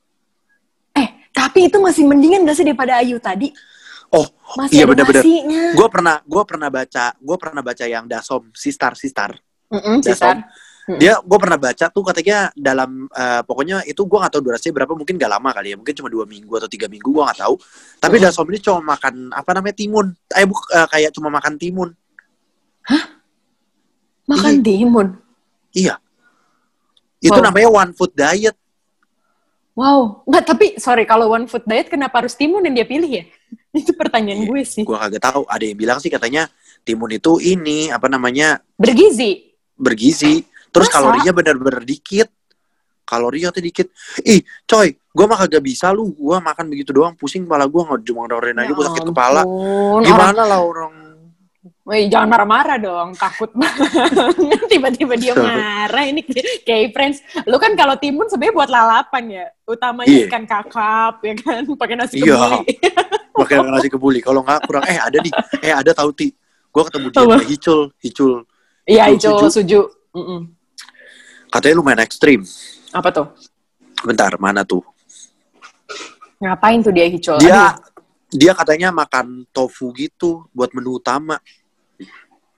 Tapi 1.32 1.72
itu 1.72 1.78
masih 1.80 2.04
mendingan 2.06 2.44
gak 2.44 2.60
sih 2.60 2.66
daripada 2.68 3.00
Ayu 3.00 3.18
tadi? 3.18 3.50
Oh, 4.12 4.28
Masih 4.60 4.84
iya 4.84 4.86
nasinya. 4.92 5.72
gue 5.72 5.88
pernah 5.88 6.20
gue 6.20 6.44
pernah 6.44 6.68
baca 6.68 7.16
gue 7.16 7.38
pernah 7.40 7.64
baca 7.64 7.86
yang 7.88 8.04
dasom 8.04 8.52
sistar 8.52 8.92
sistar 9.00 9.40
Mm-mm, 9.72 10.04
Dasom. 10.04 10.44
Mm. 10.84 11.00
dia 11.00 11.16
gue 11.24 11.38
pernah 11.40 11.56
baca 11.56 11.86
tuh 11.88 12.04
katanya 12.04 12.52
dalam 12.52 13.08
eh, 13.08 13.40
pokoknya 13.48 13.88
itu 13.88 14.04
gue 14.04 14.18
gak 14.20 14.36
tahu 14.36 14.44
durasinya 14.52 14.84
berapa 14.84 14.92
mungkin 15.00 15.16
gak 15.16 15.32
lama 15.32 15.56
kali 15.56 15.72
ya 15.72 15.78
mungkin 15.80 15.96
cuma 15.96 16.12
dua 16.12 16.28
minggu 16.28 16.52
atau 16.52 16.68
tiga 16.68 16.92
minggu 16.92 17.08
gue 17.08 17.24
gak 17.24 17.40
tahu 17.40 17.56
tapi 18.04 18.20
Mm. 18.20 18.24
dasom 18.28 18.46
ini 18.52 18.60
cuma 18.60 18.80
makan 18.84 19.32
apa 19.32 19.50
namanya 19.56 19.76
timun 19.80 20.12
eh 20.36 20.44
bu, 20.44 20.56
eh, 20.60 20.88
kayak 20.92 21.12
cuma 21.16 21.32
makan 21.32 21.56
timun 21.56 21.90
Makan 24.28 24.60
timun. 24.60 25.08
iya 25.72 25.96
itu 27.22 27.32
Wow. 27.32 27.48
namanya 27.48 27.70
one 27.70 27.92
food 27.94 28.12
diet 28.12 28.58
Wow. 29.82 30.00
Nggak, 30.24 30.44
tapi 30.46 30.66
sorry, 30.78 31.04
kalau 31.04 31.26
one 31.28 31.46
food 31.46 31.66
diet 31.66 31.90
kenapa 31.90 32.22
harus 32.22 32.34
timun 32.34 32.62
yang 32.62 32.76
dia 32.76 32.86
pilih 32.86 33.10
ya? 33.10 33.24
itu 33.74 33.92
pertanyaan 33.92 34.44
Iya, 34.44 34.48
gue 34.48 34.62
sih. 34.64 34.84
gue 34.84 34.94
kagak 34.94 35.24
tahu 35.24 35.42
ada 35.46 35.64
yang 35.64 35.74
bilang 35.76 35.98
sih 35.98 36.08
katanya 36.08 36.46
timun 36.82 37.10
itu 37.10 37.40
ini 37.40 37.88
apa 37.88 38.06
namanya 38.06 38.60
Bergizi. 38.76 39.56
bergizi 39.74 40.44
terus 40.70 40.88
Masa? 40.88 40.96
kalorinya 41.00 41.32
bener-bener 41.32 41.82
dikit 41.82 42.28
kalorinya 43.04 43.50
tuh 43.50 43.60
dikit 43.60 43.88
ih 44.22 44.40
coy 44.66 44.92
gue 44.92 45.26
mah 45.26 45.38
kagak 45.38 45.60
bisa 45.62 45.90
lu 45.90 46.12
gue 46.12 46.38
makan 46.38 46.66
begitu 46.68 46.92
doang 46.92 47.14
pusing 47.14 47.44
kepala 47.44 47.64
gue 47.64 47.82
nggak 47.82 48.02
cuma 48.04 48.20
ngodorin 48.22 48.58
aja 48.58 48.72
gue 48.72 48.86
sakit 48.86 49.04
kepala 49.08 49.42
Ya 50.00 50.06
gimana 50.06 50.42
lah 50.44 50.60
orang 50.60 50.94
Wih, 51.62 52.10
jangan 52.10 52.25
marah-marah 52.27 52.77
dong, 52.77 53.13
takut 53.13 53.53
banget. 53.53 53.86
Tiba-tiba 54.72 55.13
dia 55.13 55.38
marah. 55.38 56.03
Ini 56.03 56.25
kayak 56.62 56.89
friends. 56.89 57.22
Lu 57.46 57.56
kan 57.56 57.74
kalau 57.74 57.94
timun 57.96 58.25
sebenarnya 58.25 58.56
buat 58.56 58.65
lalapan 58.68 59.24
ya. 59.32 59.46
Utamanya 59.63 60.10
Iya. 60.10 60.25
ikan 60.25 60.44
kakap, 60.44 61.22
ya 61.22 61.34
kan? 61.38 61.62
Pakai 61.82 61.96
nasi 61.96 62.18
Iya. 62.18 62.34
kebuli. 62.34 62.65
pakai 63.41 63.58
nasi 63.63 63.88
kebuli 63.88 64.20
kalau 64.20 64.44
nggak 64.44 64.60
kurang 64.65 64.84
eh 64.86 65.00
ada 65.00 65.18
nih 65.18 65.34
eh 65.62 65.72
ada 65.72 65.96
tahu 65.96 66.12
ti 66.12 66.30
gue 66.68 66.84
ketemu 66.84 67.08
dia 67.10 67.24
kayak 67.25 67.48
hicul 67.48 67.80
hicul 67.98 68.34
Iya, 68.84 69.03
itu 69.10 69.32
suju. 69.32 69.48
suju. 69.50 69.82
Mm-mm. 70.12 70.39
katanya 71.48 71.80
lumayan 71.80 72.03
ekstrim 72.03 72.44
Apa 72.91 73.10
tuh? 73.10 73.32
bentar 74.03 74.36
mana 74.36 74.62
tuh 74.62 74.84
Ngapain 76.38 76.84
tuh 76.84 76.91
dia 76.91 77.08
hijau? 77.08 77.39
dia 77.39 77.72
dia 78.32 78.56
katanya 78.56 78.90
makan 78.96 79.44
tofu 79.52 79.92
gitu 79.94 80.48
buat 80.56 80.72
menu 80.72 80.98
utama 80.98 81.38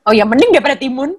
Oh 0.03 0.11
ya, 0.11 0.27
mending 0.27 0.51
daripada 0.51 0.75
timun. 0.75 1.15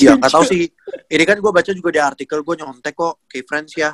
Ya 0.00 0.16
nggak 0.18 0.32
tahu 0.32 0.44
sih. 0.48 0.72
Ini 1.12 1.24
kan 1.28 1.36
gue 1.36 1.52
baca 1.52 1.70
juga 1.72 1.90
di 1.92 2.00
artikel 2.00 2.40
gue 2.40 2.54
nyontek 2.64 2.96
kok 2.96 3.28
kayak 3.28 3.44
friends 3.44 3.76
ya. 3.76 3.92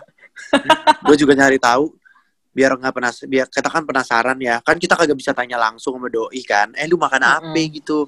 gue 1.02 1.16
juga 1.18 1.34
nyari 1.34 1.58
tahu 1.58 1.90
biar 2.54 2.78
nggak 2.78 2.94
penas 2.94 3.16
biar 3.26 3.46
kita 3.50 3.66
kan 3.70 3.82
penasaran 3.82 4.38
ya 4.38 4.62
kan 4.62 4.78
kita 4.78 4.94
kagak 4.94 5.18
bisa 5.18 5.34
tanya 5.34 5.58
langsung 5.58 5.98
sama 5.98 6.06
doi 6.06 6.42
kan 6.42 6.70
eh 6.78 6.86
lu 6.86 6.94
makan 6.94 7.22
apa 7.22 7.54
Mm-mm. 7.54 7.74
gitu 7.74 8.06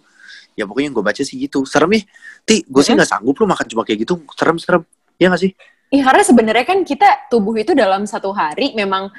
ya 0.55 0.67
pokoknya 0.67 0.91
gue 0.95 1.05
baca 1.07 1.23
sih 1.23 1.39
gitu 1.39 1.63
serem 1.67 1.91
nih 1.95 2.03
ti 2.47 2.63
gue 2.67 2.83
sih 2.83 2.95
Mm-mm. 2.95 3.03
nggak 3.03 3.11
sanggup 3.11 3.35
lu 3.39 3.47
makan 3.51 3.67
cuma 3.67 3.83
kayak 3.83 4.07
gitu 4.07 4.19
serem 4.35 4.59
serem 4.59 4.83
ya 5.19 5.31
nggak 5.31 5.43
sih 5.43 5.53
Iya, 5.91 6.07
karena 6.07 6.23
sebenarnya 6.23 6.67
kan 6.71 6.79
kita 6.87 7.27
tubuh 7.27 7.59
itu 7.59 7.75
dalam 7.75 8.07
satu 8.07 8.31
hari 8.31 8.79
memang 8.79 9.11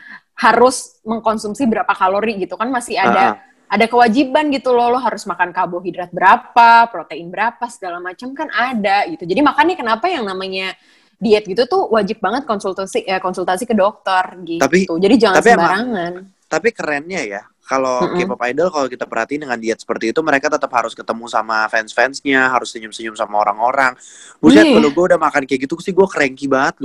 harus 0.41 0.97
mengkonsumsi 1.03 1.63
berapa 1.63 1.93
kalori 1.93 2.41
gitu 2.41 2.57
kan 2.57 2.67
masih 2.67 2.97
ada 2.97 3.37
Ah, 3.37 3.37
ada 3.71 3.85
kewajiban 3.85 4.49
gitu 4.49 4.73
loh 4.73 4.91
lo 4.91 4.99
harus 4.99 5.23
makan 5.23 5.53
karbohidrat 5.53 6.11
berapa, 6.11 6.89
protein 6.89 7.29
berapa 7.29 7.61
segala 7.69 8.01
macam 8.01 8.33
kan 8.33 8.49
ada 8.49 9.07
gitu. 9.07 9.23
Jadi 9.23 9.39
makanya 9.39 9.79
kenapa 9.79 10.11
yang 10.11 10.27
namanya 10.27 10.75
diet 11.15 11.45
gitu 11.45 11.63
tuh 11.63 11.87
wajib 11.87 12.19
banget 12.19 12.43
konsultasi 12.43 13.05
ya 13.05 13.17
konsultasi 13.17 13.63
ke 13.63 13.71
dokter 13.71 14.27
gitu. 14.43 14.59
Tapi- 14.59 14.89
Jadi 14.89 15.15
jangan 15.15 15.37
tapi 15.39 15.49
emang- 15.49 15.61
sembarangan. 15.61 16.13
tapi 16.51 16.67
kerennya 16.73 17.21
ya 17.23 17.41
kalau 17.63 18.03
Mm-mm. 18.03 18.27
K-pop 18.27 18.41
idol 18.43 18.67
kalau 18.67 18.87
kita 18.91 19.05
perhatiin 19.07 19.47
dengan 19.47 19.55
diet 19.55 19.79
seperti 19.79 20.11
itu 20.11 20.19
mereka 20.19 20.51
tetap 20.51 20.67
harus 20.67 20.91
ketemu 20.91 21.31
sama 21.31 21.63
fans-fansnya 21.71 22.51
harus 22.51 22.75
senyum-senyum 22.75 23.15
sama 23.15 23.39
orang-orang 23.39 23.95
buset 24.35 24.67
Iya. 24.67 24.75
kalau 24.75 24.89
gue 24.91 25.05
udah 25.15 25.19
makan 25.21 25.47
kayak 25.47 25.63
gitu 25.63 25.79
sih 25.79 25.95
gue 25.95 26.03
cranky 26.03 26.51
banget 26.51 26.75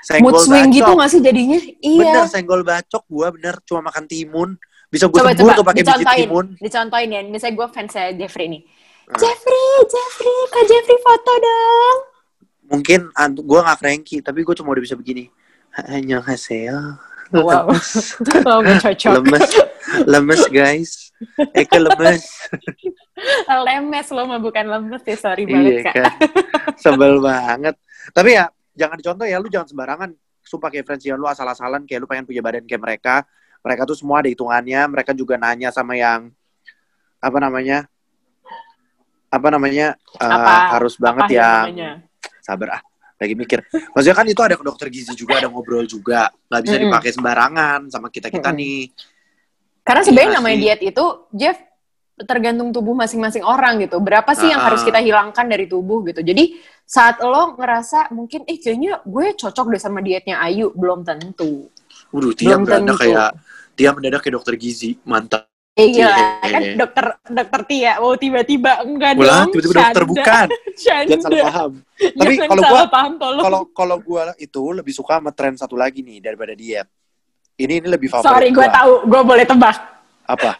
lu 0.00 0.22
Mood 0.24 0.38
swing 0.40 0.68
gitu 0.70 0.84
bacok. 0.84 0.96
nggak 0.96 1.10
sih 1.10 1.20
jadinya? 1.20 1.58
Bener, 1.58 2.14
Iya. 2.14 2.22
senggol 2.24 2.62
bacok 2.62 3.04
gue 3.04 3.26
bener 3.34 3.54
cuma 3.62 3.80
makan 3.84 4.04
timun. 4.04 4.50
Bisa 4.88 5.04
gue 5.04 5.18
coba 5.18 5.34
tuh 5.34 5.62
pakai 5.62 5.82
biji 5.82 6.04
timun. 6.24 6.46
dicontohin 6.56 7.10
ya. 7.10 7.20
Misalnya 7.22 7.54
gue 7.56 7.66
fansnya 7.68 8.14
Jeffrey 8.14 8.46
nih. 8.48 8.62
Ah. 9.04 9.16
Jeffrey, 9.16 9.66
Jeffrey, 9.84 10.38
kak 10.48 10.64
Jeffrey 10.64 10.98
foto 10.98 11.32
dong. 11.34 11.96
Mungkin 12.68 13.00
gue 13.38 13.60
gak 13.62 13.78
cranky, 13.78 14.20
tapi 14.20 14.44
gue 14.44 14.54
cuma 14.54 14.70
udah 14.70 14.80
bisa 14.80 14.94
begini. 14.94 15.28
Hanya 15.84 16.20
hasil. 16.20 16.96
Wow. 17.28 17.68
gue 17.68 18.76
cocok. 18.84 19.12
Lemes, 19.14 19.48
lemes 20.04 20.42
guys. 20.48 20.90
Eke 21.52 21.76
lemes. 21.76 22.24
Lemes 23.66 24.06
lo 24.08 24.22
mah 24.24 24.38
bukan 24.38 24.64
lemes 24.64 25.02
ya, 25.02 25.16
sorry 25.16 25.42
iya 25.42 25.52
banget 25.52 25.74
kak. 25.82 25.94
kan. 25.96 26.12
Sebel 26.78 27.18
banget. 27.18 27.74
Tapi 28.10 28.30
ya, 28.32 28.46
jangan 28.78 28.96
dicontoh 29.02 29.26
ya, 29.26 29.42
lu 29.42 29.50
jangan 29.50 29.66
sembarangan. 29.66 30.10
Sumpah 30.46 30.70
kayak 30.70 30.86
friends 30.86 31.02
ya, 31.02 31.18
lu 31.18 31.26
asal-asalan 31.26 31.82
kayak 31.84 32.00
lu 32.00 32.06
pengen 32.06 32.24
punya 32.24 32.38
badan 32.38 32.62
kayak 32.62 32.78
mereka. 32.80 33.14
Mereka 33.66 33.82
tuh 33.90 33.98
semua 33.98 34.22
ada 34.22 34.30
hitungannya. 34.30 34.86
Mereka 34.86 35.10
juga 35.18 35.34
nanya 35.34 35.74
sama 35.74 35.98
yang, 35.98 36.30
apa 37.18 37.38
namanya, 37.42 37.90
apa 39.28 39.48
namanya, 39.50 39.98
eh, 40.16 40.24
Apa? 40.24 40.78
harus 40.78 40.94
banget 40.96 41.26
Apa 41.26 41.34
yang, 41.34 41.64
namanya? 41.74 41.90
sabar 42.40 42.80
ah 42.80 42.82
lagi 43.18 43.34
mikir 43.34 43.60
maksudnya 43.92 44.16
kan 44.16 44.26
itu 44.30 44.40
ada 44.40 44.54
ke 44.54 44.62
dokter 44.64 44.86
gizi 44.94 45.10
juga 45.12 45.42
ada 45.42 45.50
ngobrol 45.50 45.84
juga 45.90 46.30
nggak 46.48 46.62
bisa 46.64 46.76
dipakai 46.78 47.10
sembarangan 47.10 47.90
sama 47.90 48.08
kita 48.14 48.30
kita 48.30 48.54
nih 48.54 48.88
Karena 49.82 50.00
sebenarnya 50.06 50.30
Iya 50.30 50.36
namanya 50.38 50.56
diet 50.60 50.80
itu, 50.84 51.06
Jeff, 51.32 51.58
tergantung 52.20 52.70
tubuh 52.70 52.92
masing-masing 52.92 53.42
orang 53.42 53.78
gitu. 53.78 53.98
Berapa 53.98 54.32
sih 54.32 54.46
yang 54.46 54.58
Ah. 54.58 54.66
harus 54.66 54.82
kita 54.82 54.98
hilangkan 54.98 55.44
dari 55.44 55.64
tubuh 55.64 56.02
gitu. 56.02 56.18
Jadi 56.18 56.56
saat 56.82 57.20
lo 57.20 57.54
ngerasa 57.54 58.10
mungkin, 58.10 58.42
eh 58.44 58.56
kayaknya 58.56 59.02
gue 59.02 59.26
cocok 59.34 59.66
deh 59.68 59.78
sama 59.78 59.98
dietnya 59.98 60.40
Ayu, 60.40 60.72
belum 60.72 61.02
tentu. 61.02 61.68
Waduh, 62.08 62.32
Belum 62.32 62.62
mendadak 62.62 62.96
kayak 62.96 63.30
Tia 63.72 63.90
mendadak 63.92 64.20
kayak 64.20 64.34
dokter 64.34 64.54
gizi 64.54 64.96
mantap 65.02 65.46
Eh 65.72 65.94
gila, 65.94 66.10
Iya. 66.10 66.50
kan 66.50 66.62
dokter 66.74 67.04
dokter 67.24 67.60
Tia, 67.64 67.92
wow 67.98 68.10
tiba-tiba 68.12 68.82
enggak 68.82 69.14
Ulah, 69.14 69.46
dong. 69.46 69.54
tiba-tiba 69.54 69.74
dokter 69.78 70.04
bukan 70.04 70.46
Canda. 70.82 71.06
jangan 71.06 71.20
salah 71.22 71.38
paham 71.44 71.72
tapi 71.94 72.34
kalau 72.40 72.62
gua 72.64 72.82
kalau 73.38 73.60
kalau 73.68 73.96
gue 74.00 74.22
itu 74.40 74.62
lebih 74.72 74.90
suka 74.90 75.18
sama 75.18 75.30
tren 75.30 75.54
satu 75.54 75.74
lagi 75.74 76.02
nih 76.02 76.18
daripada 76.20 76.50
diet 76.52 76.90
ini 77.54 77.78
ini 77.78 77.86
lebih 77.86 78.08
favorit 78.08 78.26
Sorry, 78.26 78.48
gue 78.50 78.58
gua. 78.60 78.74
tahu, 78.74 78.92
gue 79.04 79.22
boleh 79.24 79.44
tebak. 79.44 79.76
apa 80.24 80.50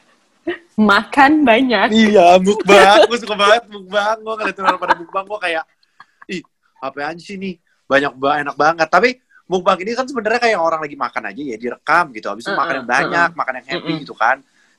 Makan 0.79 1.43
banyak. 1.43 1.89
iya 1.91 2.39
mukbang. 2.39 3.07
Gue 3.11 3.19
suka 3.19 3.35
banget 3.35 3.65
mukbang. 3.67 4.17
Gue 4.23 4.35
ngeliatin 4.39 4.65
orang 4.65 4.81
pada 4.81 4.95
mukbang 4.95 5.25
gue 5.27 5.39
kayak 5.43 5.65
ih 6.31 6.43
apaan 6.79 7.17
sih 7.19 7.35
nih 7.35 7.59
banyak 7.89 8.13
banget 8.15 8.39
enak 8.47 8.57
banget. 8.57 8.89
Tapi 8.89 9.09
mukbang 9.49 9.79
ini 9.83 9.97
kan 9.97 10.07
sebenarnya 10.07 10.41
kayak 10.45 10.59
orang 10.61 10.81
lagi 10.85 10.97
makan 10.97 11.23
aja 11.33 11.43
ya 11.43 11.57
direkam 11.57 12.05
gitu. 12.15 12.27
Habis 12.31 12.45
itu 12.47 12.55
makan 12.55 12.75
yang 12.85 12.89
banyak 12.89 13.31
makan 13.35 13.55
yang 13.59 13.67
happy 13.67 13.93
gitu 14.05 14.15
kan. 14.15 14.37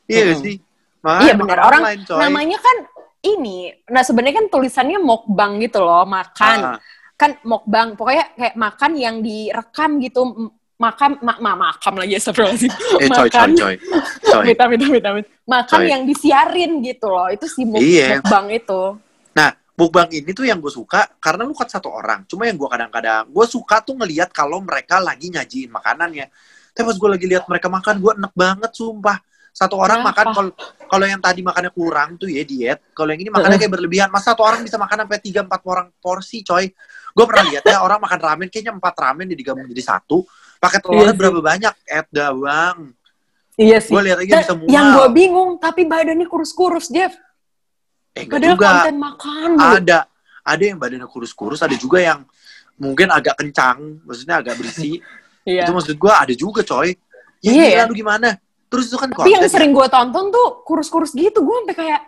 Iya 0.07 0.33
sih? 0.37 0.55
Iya 0.99 1.33
makan 1.35 1.39
benar, 1.47 1.59
orang 1.63 1.81
online, 1.83 2.03
coy. 2.03 2.19
namanya 2.19 2.57
kan 2.59 2.77
ini. 3.23 3.71
Nah 3.87 4.03
sebenarnya 4.03 4.35
kan 4.43 4.47
tulisannya 4.51 4.99
mukbang 4.99 5.59
gitu 5.63 5.79
loh, 5.79 6.03
makan. 6.03 6.75
Ah, 6.75 6.79
kan 7.19 7.35
mukbang 7.43 7.99
pokoknya 7.99 8.31
kayak 8.35 8.55
makan 8.55 8.91
yang 8.95 9.15
direkam 9.19 9.99
gitu 9.99 10.51
M- 10.79 10.87
makam 10.87 11.11
ma, 11.19 11.35
ma, 11.43 11.51
makam 11.59 11.99
lagi 11.99 12.15
astagfirullahaladzim 12.15 12.71
eh 13.03 13.09
coy 13.11 13.27
coy 13.27 13.27
makan 13.27 13.49
coy 13.51 13.75
coy 14.23 14.43
minta 14.47 14.63
minta 14.71 14.85
minta 14.87 15.09
minta. 15.11 15.29
makan 15.43 15.79
Coy. 15.83 15.91
yang 15.91 16.01
disiarin 16.07 16.71
gitu 16.79 17.11
loh 17.11 17.27
itu 17.27 17.45
si 17.51 17.67
muk- 17.67 17.83
Iya. 17.83 18.23
mukbang 18.23 18.47
itu 18.55 18.81
Nah, 19.29 19.51
mukbang 19.75 20.07
ini 20.09 20.31
tuh 20.31 20.47
yang 20.47 20.63
gue 20.63 20.71
suka 20.71 21.03
karena 21.19 21.43
lu 21.43 21.51
kan 21.51 21.67
satu 21.69 21.87
orang. 21.87 22.23
Cuma 22.27 22.43
yang 22.49 22.55
gue 22.55 22.65
kadang-kadang 22.67 23.27
gue 23.29 23.45
suka 23.45 23.79
tuh 23.79 23.95
ngelihat 23.95 24.31
kalau 24.31 24.59
mereka 24.59 24.99
lagi 24.99 25.29
nyajiin 25.29 25.69
makanannya. 25.69 26.27
Tapi 26.73 26.83
pas 26.83 26.97
gue 26.97 27.09
lagi 27.11 27.25
lihat 27.29 27.43
mereka 27.47 27.67
makan, 27.67 27.99
gue 27.99 28.11
enak 28.19 28.33
banget 28.33 28.71
sumpah. 28.73 29.19
Satu 29.53 29.75
orang 29.79 29.99
Kenapa? 30.03 30.11
makan 30.11 30.25
kalau 30.33 30.51
kalau 30.89 31.05
yang 31.07 31.21
tadi 31.21 31.39
makannya 31.45 31.71
kurang 31.71 32.09
tuh 32.17 32.27
ya 32.27 32.43
diet. 32.43 32.79
Kalau 32.91 33.11
yang 33.13 33.21
ini 33.21 33.31
makannya 33.31 33.57
kayak 33.59 33.73
berlebihan. 33.75 34.07
Masa 34.11 34.33
satu 34.33 34.41
orang 34.43 34.59
bisa 34.65 34.75
makan 34.75 35.07
sampai 35.07 35.19
tiga 35.19 35.39
empat 35.45 35.61
orang 35.63 35.87
porsi, 35.99 36.41
coy. 36.41 36.65
Gue 37.15 37.25
pernah 37.29 37.45
lihat 37.47 37.63
ya 37.63 37.79
orang 37.79 37.99
makan 38.01 38.19
ramen 38.19 38.47
kayaknya 38.49 38.73
empat 38.75 38.95
ramen 38.97 39.27
digabung 39.29 39.67
jadi 39.67 39.83
satu. 39.85 40.25
Pakai 40.59 40.79
telurnya 40.83 41.11
Iya 41.11 41.15
berapa 41.15 41.39
banyak? 41.39 41.73
Et 41.87 42.07
bang. 42.11 42.77
Iya 43.55 43.77
sih. 43.79 43.91
Gue 43.91 44.01
lihat 44.07 44.17
aja 44.19 44.33
bisa 44.39 44.53
mual. 44.55 44.67
yang 44.67 44.85
gue 44.95 45.07
bingung, 45.11 45.49
tapi 45.55 45.83
badannya 45.83 46.27
kurus-kurus, 46.27 46.87
Jeff. 46.87 47.15
eh, 48.11 48.23
Padahal 48.27 48.55
juga. 48.55 48.67
konten 48.83 48.95
makan. 48.99 49.49
Ada 49.55 49.99
ada 50.43 50.63
yang 50.63 50.79
badannya 50.79 51.07
kurus-kurus, 51.07 51.59
ada 51.59 51.75
juga 51.75 51.99
yang 51.99 52.23
mungkin 52.75 53.07
agak 53.07 53.35
kencang, 53.35 54.03
maksudnya 54.03 54.39
agak 54.39 54.55
berisi. 54.55 54.99
Iya. 55.47 55.65
Itu 55.65 55.71
maksud 55.73 55.95
gue 55.97 56.13
ada 56.13 56.33
juga, 56.35 56.61
coy. 56.61 56.93
Ya, 57.41 57.49
Iya 57.49 57.65
gila, 57.65 57.79
ya. 57.79 57.83
gimana? 57.89 58.29
Terus 58.69 58.91
itu 58.91 58.99
kan 59.01 59.09
Tapi 59.09 59.33
yang 59.33 59.41
ya. 59.41 59.49
sering 59.49 59.71
gue 59.73 59.87
tonton 59.89 60.29
tuh 60.29 60.61
kurus-kurus 60.61 61.15
gitu. 61.15 61.41
Gue 61.41 61.63
sampai 61.63 61.73
kayak, 61.79 62.01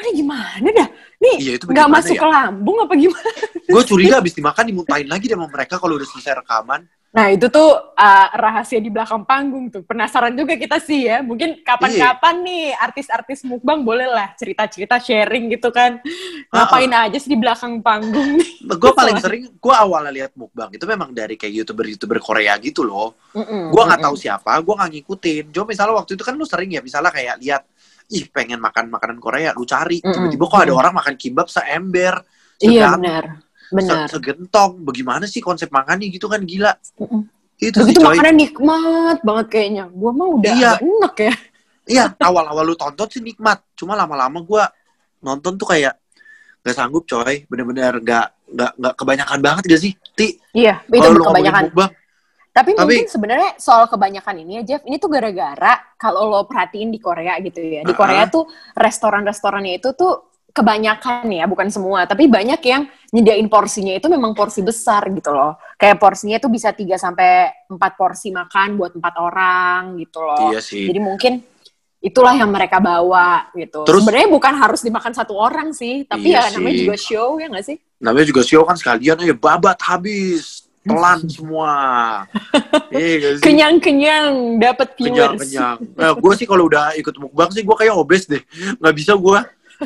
ini 0.00 0.10
gimana 0.18 0.68
dah? 0.72 0.88
Nih 1.20 1.36
Iya, 1.36 1.52
nggak 1.60 1.68
bagaimana 1.68 1.94
masuk 2.00 2.16
ya? 2.16 2.20
ke 2.20 2.28
lambung 2.28 2.76
apa 2.80 2.94
gimana? 2.96 3.30
Gue 3.68 3.82
curiga 3.84 4.14
abis 4.18 4.32
dimakan 4.34 4.64
dimuntahin 4.66 5.08
lagi 5.08 5.24
deh 5.28 5.36
sama 5.36 5.46
mereka 5.48 5.74
kalau 5.78 5.94
udah 5.96 6.08
selesai 6.08 6.34
rekaman. 6.42 6.82
Nah 7.12 7.28
itu 7.28 7.44
tuh 7.52 7.68
uh, 7.92 8.28
rahasia 8.32 8.80
di 8.80 8.88
belakang 8.88 9.28
panggung 9.28 9.68
tuh. 9.68 9.84
Penasaran 9.84 10.32
juga 10.32 10.56
kita 10.56 10.80
sih 10.80 11.12
ya. 11.12 11.20
Mungkin 11.20 11.60
kapan-kapan 11.60 12.40
Iya. 12.40 12.44
nih 12.48 12.64
artis-artis 12.72 13.44
mukbang 13.44 13.84
boleh 13.84 14.08
lah 14.08 14.32
cerita-cerita 14.32 14.96
sharing 14.96 15.52
gitu 15.52 15.68
kan. 15.68 16.00
Ngapain 16.48 16.88
aja 16.88 17.18
sih 17.20 17.28
di 17.28 17.36
belakang 17.36 17.84
panggung 17.84 18.40
nih. 18.40 18.64
Gue 18.64 18.92
paling 18.96 19.20
sering, 19.20 19.44
gue 19.52 19.74
awalnya 19.76 20.08
lihat 20.08 20.32
mukbang 20.32 20.72
itu 20.72 20.88
memang 20.88 21.12
dari 21.12 21.36
kayak 21.36 21.52
youtuber-youtuber 21.62 22.16
Korea 22.16 22.56
gitu 22.56 22.80
loh. 22.80 23.12
Mm-mm, 23.36 23.68
Gue 23.68 23.82
nggak 23.84 24.00
mm-mm. 24.00 24.06
tahu 24.08 24.16
siapa, 24.16 24.52
gue 24.64 24.72
nggak 24.72 24.90
ngikutin. 24.96 25.44
Cuma 25.52 25.64
misalnya 25.68 25.94
waktu 26.00 26.16
itu 26.16 26.24
kan 26.24 26.32
lu 26.32 26.48
sering 26.48 26.72
ya, 26.72 26.80
misalnya 26.80 27.12
kayak 27.12 27.36
lihat, 27.44 27.62
ih 28.12 28.28
pengen 28.28 28.60
makan 28.60 28.92
makanan 28.92 29.16
Korea, 29.16 29.56
lu 29.56 29.64
cari. 29.64 29.98
Mm-mm. 29.98 30.12
Tiba-tiba 30.28 30.44
kok 30.44 30.60
ada 30.60 30.74
orang 30.76 30.92
makan 30.92 31.14
kimbab 31.16 31.48
seember, 31.48 32.20
Iya 32.60 32.92
segan- 32.92 33.00
benar. 33.00 33.24
se- 33.32 33.72
Benar. 33.72 34.06
segentong. 34.06 34.72
Bagaimana 34.84 35.24
sih 35.24 35.40
konsep 35.40 35.68
makannya 35.68 36.06
gitu 36.06 36.28
kan 36.28 36.44
gila. 36.44 36.76
Mm-mm. 37.00 37.24
Itu 37.56 37.78
sih 37.80 37.94
Begitu 37.94 38.00
coy. 38.02 38.14
makannya 38.14 38.34
nikmat 38.36 39.18
banget 39.22 39.46
kayaknya. 39.48 39.84
Gua 39.88 40.10
mah 40.12 40.28
udah 40.30 40.52
Iya. 40.52 40.72
enak 40.78 41.14
ya. 41.16 41.34
Iya, 41.82 42.04
awal-awal 42.28 42.62
lu 42.62 42.76
tonton 42.76 43.08
sih 43.08 43.18
nikmat. 43.18 43.64
Cuma 43.72 43.96
lama-lama 43.96 44.38
gue 44.38 44.62
nonton 45.20 45.56
tuh 45.56 45.66
kayak 45.66 45.96
gak 46.60 46.74
sanggup 46.74 47.06
coy. 47.06 47.46
Bener-bener 47.46 47.96
gak, 48.02 48.26
gak, 48.46 48.72
gak 48.76 48.94
kebanyakan 48.94 49.40
banget 49.40 49.64
gak 49.66 49.80
sih? 49.80 49.92
Ti, 50.12 50.36
Iya, 50.52 50.84
itu 50.84 51.08
kebanyakan. 51.16 51.72
mukbang. 51.72 51.90
Tapi, 52.52 52.76
Tapi- 52.76 52.84
mungkin 52.84 53.08
sebenarnya 53.08 53.50
soal 53.56 53.88
kebanyakan 53.88 54.44
ini 54.44 54.60
ya 54.60 54.62
Jeff, 54.62 54.82
ini 54.84 55.00
tuh 55.00 55.08
gara-gara 55.08 55.80
kalau 55.96 56.28
lo 56.28 56.44
perhatiin 56.44 56.92
di 56.92 57.00
Korea 57.00 57.40
gitu 57.40 57.64
ya. 57.64 57.80
Di. 57.80 57.96
Korea 57.96 58.28
tuh 58.28 58.44
restoran-restorannya 58.76 59.80
itu 59.80 59.96
tuh 59.96 60.28
kebanyakan 60.52 61.32
ya, 61.32 61.48
bukan 61.48 61.72
semua, 61.72 62.04
tapi 62.04 62.28
banyak 62.28 62.60
yang 62.60 62.84
nyediain 63.08 63.48
porsinya 63.48 63.96
itu 63.96 64.04
memang 64.12 64.36
porsi 64.36 64.60
besar 64.60 65.08
gitu 65.08 65.32
loh. 65.32 65.56
Kayak 65.80 65.96
porsinya 65.96 66.36
tuh 66.36 66.52
bisa 66.52 66.76
3 66.76 67.00
sampai 67.00 67.48
4 67.72 67.96
porsi 67.96 68.28
makan 68.28 68.76
buat 68.76 68.92
empat 68.92 69.14
orang 69.16 69.96
gitu 69.96 70.20
loh. 70.20 70.52
Iya 70.52 70.60
sih. 70.60 70.84
Jadi 70.92 71.00
mungkin 71.00 71.40
itulah 72.04 72.36
yang 72.36 72.52
mereka 72.52 72.84
bawa 72.84 73.48
gitu. 73.56 73.88
Terus- 73.88 74.04
Sebenarnya 74.04 74.28
bukan 74.28 74.54
harus 74.60 74.84
dimakan 74.84 75.16
satu 75.16 75.40
orang 75.40 75.72
sih, 75.72 76.04
tapi 76.04 76.36
Iya 76.36 76.52
ya 76.52 76.60
namanya 76.60 76.76
sih. 76.76 76.80
juga 76.84 76.96
show 77.00 77.28
ya 77.40 77.48
nggak 77.48 77.64
sih? 77.64 77.78
namanya 78.02 78.26
juga 78.34 78.42
show 78.42 78.66
kan 78.66 78.74
sekalian 78.74 79.14
aja 79.14 79.30
babat 79.30 79.78
habis 79.86 80.61
telan 80.82 81.18
semua 81.24 81.72
iya 82.92 83.14
gak 83.18 83.32
Kenyang-kenyang 83.40 84.28
dapat 84.58 84.88
viewers. 84.98 85.38
kenyang 85.40 85.78
eh, 85.78 86.12
gue 86.12 86.32
sih 86.34 86.44
kalau 86.44 86.66
udah 86.66 86.94
ikut 86.94 87.14
mukbang 87.16 87.50
sih 87.50 87.62
gue 87.62 87.76
kayak 87.76 87.94
obes 87.94 88.26
deh 88.26 88.42
nggak 88.78 88.94
bisa 88.94 89.14
gue 89.14 89.38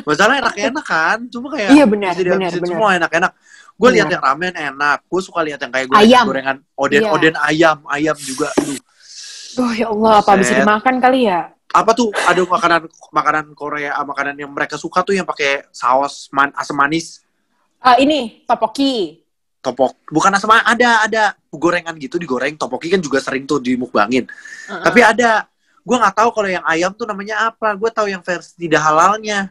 masalah 0.03 0.41
enak-enak 0.41 0.85
kan 0.85 1.17
cuma 1.27 1.53
kayak 1.53 1.69
Iya, 1.71 1.85
benar, 1.85 2.11
bisa 2.13 2.21
benar, 2.23 2.49
benar. 2.51 2.65
semua 2.65 2.89
enak-enak 2.95 3.31
gue 3.77 3.89
lihat 3.91 4.05
Benar. 4.05 4.13
yang 4.13 4.23
ramen 4.25 4.53
enak 4.53 4.97
gue 5.05 5.21
suka 5.21 5.39
lihat 5.41 5.59
yang 5.59 5.69
kayak 5.69 5.85
gorengan 5.87 6.09
Ayam. 6.09 6.25
gorengan 6.25 6.57
oden 6.75 7.01
Iya. 7.01 7.09
oden 7.13 7.35
ayam 7.39 7.77
ayam 7.87 8.17
juga 8.17 8.49
Aduh. 8.55 8.79
Oh 9.57 9.73
ya 9.73 9.89
Allah, 9.89 10.21
apa 10.21 10.37
bisa 10.37 10.53
dimakan 10.53 10.95
kali 10.97 11.25
ya? 11.25 11.49
apa 11.67 11.91
tuh 11.91 12.09
ada 12.23 12.39
makanan 12.39 12.81
makanan 13.11 13.45
Korea 13.51 13.91
makanan 13.99 14.33
yang 14.33 14.49
mereka 14.49 14.77
suka 14.77 15.01
tuh 15.01 15.11
yang 15.11 15.25
pakai 15.25 15.67
saus 15.69 16.25
man, 16.31 16.49
asam 16.53 16.73
manis 16.73 17.21
Ah 17.77 17.93
ini 17.95 18.41
topoki. 18.43 19.21
Topok 19.57 19.97
bukan 20.07 20.31
asam 20.37 20.53
ada 20.53 21.03
ada 21.03 21.23
gorengan 21.49 21.97
gitu 21.97 22.15
digoreng 22.21 22.55
topoki 22.55 22.93
kan 22.93 23.01
juga 23.01 23.17
sering 23.19 23.43
tuh 23.49 23.57
dimukbangin 23.59 24.29
Uh-uh. 24.67 24.83
Tapi 24.83 24.99
ada, 24.99 25.47
gue 25.79 25.95
nggak 25.95 26.15
tahu 26.19 26.29
kalau 26.35 26.49
yang 26.51 26.65
ayam 26.67 26.91
tuh 26.91 27.07
namanya 27.07 27.47
apa. 27.47 27.71
Gue 27.79 27.87
tahu 27.87 28.11
yang 28.11 28.19
versi 28.19 28.51
tidak 28.59 28.83
halalnya. 28.83 29.47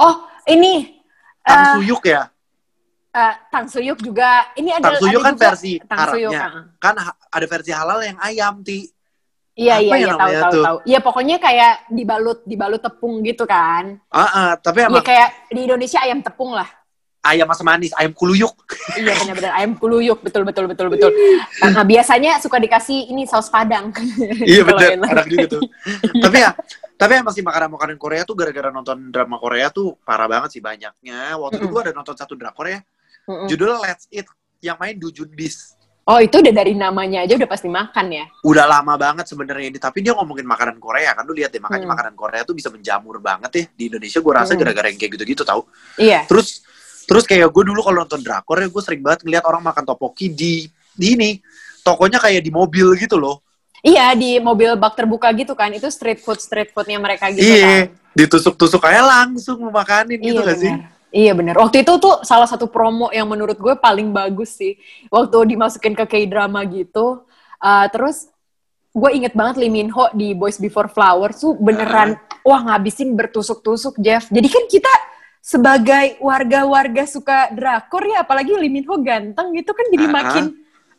oh 0.00 0.24
ini 0.48 0.96
eh 1.44 1.52
Tangsuyuk 1.52 2.02
ya. 2.08 2.32
eh, 3.12 3.34
tangsuyuk 3.52 4.00
juga. 4.00 4.48
Ini 4.56 4.80
ada 4.80 4.96
Tangsuyuk 4.96 5.20
ada 5.20 5.26
kan 5.28 5.34
juga 5.36 5.44
versi. 5.52 5.72
Arabnya. 5.84 6.40
Kan 6.80 6.94
ada 7.28 7.46
versi 7.46 7.70
halal 7.76 8.00
yang 8.00 8.18
ayam, 8.24 8.64
Ti. 8.64 8.88
Iya 9.52 9.74
Apa 9.76 9.84
iya 9.84 9.92
ya 9.92 10.00
iya 10.00 10.16
tahu 10.16 10.32
tahu 10.32 10.64
tahu. 10.64 10.76
Iya 10.88 10.98
pokoknya 11.04 11.36
kayak 11.36 11.74
dibalut 11.92 12.40
dibalut 12.48 12.80
tepung 12.80 13.20
gitu 13.20 13.44
kan. 13.44 14.00
Ah, 14.08 14.24
ah, 14.24 14.50
tapi 14.56 14.80
Iya 14.80 14.88
emang 14.88 15.04
kayak 15.04 15.28
di 15.52 15.60
Indonesia 15.68 16.00
ayam 16.00 16.24
tepung 16.24 16.56
lah. 16.56 16.68
Ayam 17.22 17.46
asam 17.48 17.62
manis, 17.64 17.94
ayam 17.94 18.10
kuluyuk. 18.10 18.50
iya 18.98 19.14
benar-benar 19.14 19.52
ayam 19.54 19.72
kuluyuk 19.78 20.18
betul 20.20 20.42
betul 20.42 20.66
betul 20.66 20.90
betul. 20.90 21.10
Nah, 21.62 21.86
biasanya 21.86 22.42
suka 22.42 22.58
dikasih 22.58 23.08
ini 23.08 23.24
saus 23.24 23.46
padang. 23.46 23.94
iya 24.50 24.66
bener, 24.66 24.98
enak. 24.98 25.26
juga 25.30 25.46
tuh. 25.54 25.62
tapi 26.18 26.42
ya, 26.42 26.50
tapi 26.98 27.12
yang 27.16 27.26
masih 27.26 27.46
makanan-makanan 27.46 27.96
Korea 27.96 28.22
tuh 28.26 28.34
gara-gara 28.34 28.68
nonton 28.68 29.14
drama 29.14 29.38
Korea 29.38 29.70
tuh 29.70 29.94
parah 30.02 30.26
banget 30.26 30.58
sih 30.58 30.62
banyaknya. 30.62 31.38
Waktu 31.38 31.62
itu 31.62 31.66
Mm-mm. 31.70 31.74
gue 31.78 31.82
ada 31.86 31.92
nonton 31.94 32.14
satu 32.18 32.34
drakor 32.34 32.66
ya, 32.66 32.82
Mm-mm. 33.30 33.46
judulnya 33.46 33.78
Let's 33.78 34.10
Eat, 34.10 34.26
yang 34.58 34.74
main 34.82 34.98
Do 34.98 35.14
Jun 35.14 35.30
Bis. 35.30 35.78
Oh 36.02 36.18
itu 36.18 36.42
udah 36.42 36.50
dari 36.50 36.74
namanya 36.74 37.22
aja 37.22 37.38
udah 37.38 37.46
pasti 37.46 37.70
makan 37.70 38.10
ya. 38.10 38.26
udah 38.42 38.66
lama 38.66 38.98
banget 38.98 39.22
sebenarnya 39.30 39.70
ini 39.70 39.78
tapi 39.78 40.02
dia 40.02 40.10
ngomongin 40.18 40.42
makanan 40.42 40.82
Korea 40.82 41.14
kan 41.14 41.22
lu 41.22 41.30
lihat 41.30 41.54
deh 41.54 41.62
makanya 41.62 41.86
Hmm. 41.86 41.94
makanan 41.94 42.14
Korea 42.18 42.42
tuh 42.42 42.58
bisa 42.58 42.74
menjamur 42.74 43.22
banget 43.22 43.50
ya 43.54 43.64
di 43.70 43.86
Indonesia 43.86 44.18
gue 44.18 44.32
rasa 44.34 44.58
Hmm. 44.58 44.66
gara-gara 44.66 44.90
yang 44.90 44.98
kayak 44.98 45.14
gitu-gitu 45.14 45.46
tau 45.46 45.62
Iya. 45.94 46.26
terus 46.26 46.66
terus 47.12 47.28
kayak 47.28 47.52
gue 47.52 47.64
dulu 47.68 47.84
kalau 47.84 48.08
nonton 48.08 48.24
drakor 48.24 48.56
ya 48.56 48.72
gue 48.72 48.82
sering 48.82 49.04
banget 49.04 49.20
ngeliat 49.28 49.44
orang 49.44 49.60
makan 49.60 49.84
topoki 49.84 50.32
di 50.32 50.64
di 50.96 51.06
ini 51.12 51.30
tokonya 51.84 52.16
kayak 52.16 52.40
di 52.40 52.48
mobil 52.48 52.96
gitu 52.96 53.20
loh 53.20 53.44
Iya 53.82 54.14
di 54.14 54.38
mobil 54.38 54.78
bak 54.78 54.94
terbuka 54.94 55.26
gitu 55.34 55.58
kan 55.58 55.66
itu 55.74 55.90
street 55.90 56.22
food 56.22 56.38
street 56.38 56.70
foodnya 56.70 57.02
mereka 57.02 57.28
gitu 57.34 57.44
iya 57.44 57.90
kan. 57.90 58.14
ditusuk-tusuk 58.14 58.78
kayak 58.78 59.04
langsung 59.04 59.58
makanin 59.68 60.22
gitu 60.22 60.40
Iya 60.40 60.48
gak 60.48 60.56
sih 60.56 60.72
benar. 60.72 60.90
Iya 61.12 61.36
benar. 61.36 61.60
Waktu 61.60 61.84
itu 61.84 61.92
tuh 62.00 62.24
salah 62.24 62.48
satu 62.48 62.72
promo 62.72 63.12
yang 63.12 63.28
menurut 63.28 63.60
gue 63.60 63.76
paling 63.76 64.08
bagus 64.16 64.56
sih. 64.56 64.80
Waktu 65.12 65.52
dimasukin 65.52 65.92
ke 65.92 66.08
K-drama 66.08 66.64
gitu. 66.64 67.28
Uh, 67.60 67.86
terus 67.92 68.32
gue 68.96 69.10
inget 69.12 69.36
banget 69.36 69.60
Lee 69.60 69.68
Min 69.68 69.92
Ho 69.92 70.08
di 70.16 70.32
Boys 70.32 70.56
Before 70.56 70.88
Flowers 70.88 71.36
tuh 71.36 71.52
beneran 71.60 72.16
wah 72.40 72.64
ngabisin 72.64 73.12
bertusuk-tusuk 73.12 74.00
Jeff. 74.00 74.32
Jadi 74.32 74.48
kan 74.48 74.64
kita 74.72 74.92
sebagai 75.42 76.22
warga-warga 76.22 77.02
suka 77.02 77.50
drakor 77.50 78.06
ya 78.06 78.22
apalagi 78.22 78.54
Lee 78.54 78.70
Min 78.70 78.86
Ho 78.86 78.94
ganteng 79.02 79.50
gitu 79.58 79.74
kan 79.74 79.86
jadi 79.90 80.06
Ah. 80.06 80.12
makin 80.14 80.44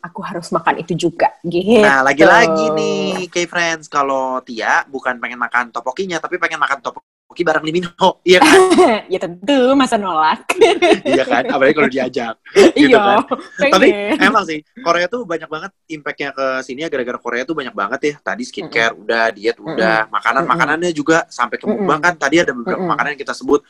aku 0.04 0.20
harus 0.20 0.52
makan 0.52 0.84
itu 0.84 0.92
juga 1.08 1.32
gitu. 1.48 1.80
Nah, 1.80 2.04
lagi-lagi 2.04 2.76
nih, 2.76 3.24
K-Friends, 3.32 3.88
kalau 3.88 4.36
Tia 4.44 4.84
bukan 4.84 5.16
pengen 5.16 5.40
makan 5.40 5.72
topokinya, 5.72 6.20
tapi 6.20 6.36
pengen 6.36 6.60
makan 6.60 6.84
topoki 6.84 7.08
bareng 7.42 7.64
Lee 7.66 7.74
Min 7.74 7.88
Ho. 7.98 8.22
Iya 8.22 8.38
kan? 8.38 8.60
ya 9.12 9.18
tentu 9.18 9.74
masa 9.74 9.98
nolak. 9.98 10.46
iya 11.10 11.24
kan? 11.26 11.42
Apalagi 11.48 11.74
kalau 11.74 11.90
diajak. 11.90 12.38
Gitu 12.78 12.94
iya. 12.94 13.24
kan? 13.24 13.24
Tapi 13.58 13.88
emang 14.20 14.44
sih, 14.46 14.62
Korea 14.84 15.10
tuh 15.10 15.26
banyak 15.26 15.50
banget 15.50 15.72
impact-nya 15.90 16.30
ke 16.30 16.46
sini 16.62 16.86
ya, 16.86 16.88
gara-gara 16.92 17.18
Korea 17.18 17.42
tuh 17.42 17.56
banyak 17.56 17.74
banget 17.74 18.00
ya. 18.04 18.14
Tadi 18.22 18.42
skincare 18.46 18.94
udah, 18.94 19.32
diet 19.34 19.58
udah, 19.58 20.06
makanan-makanannya 20.12 20.94
juga 20.94 21.26
sampai 21.26 21.58
ke 21.58 21.66
mukbang 21.66 21.98
kan. 21.98 22.14
Tadi 22.14 22.44
ada 22.44 22.52
beberapa 22.54 22.78
Mm-mm. 22.78 22.92
makanan 22.94 23.10
yang 23.16 23.22
kita 23.26 23.34
sebut. 23.34 23.64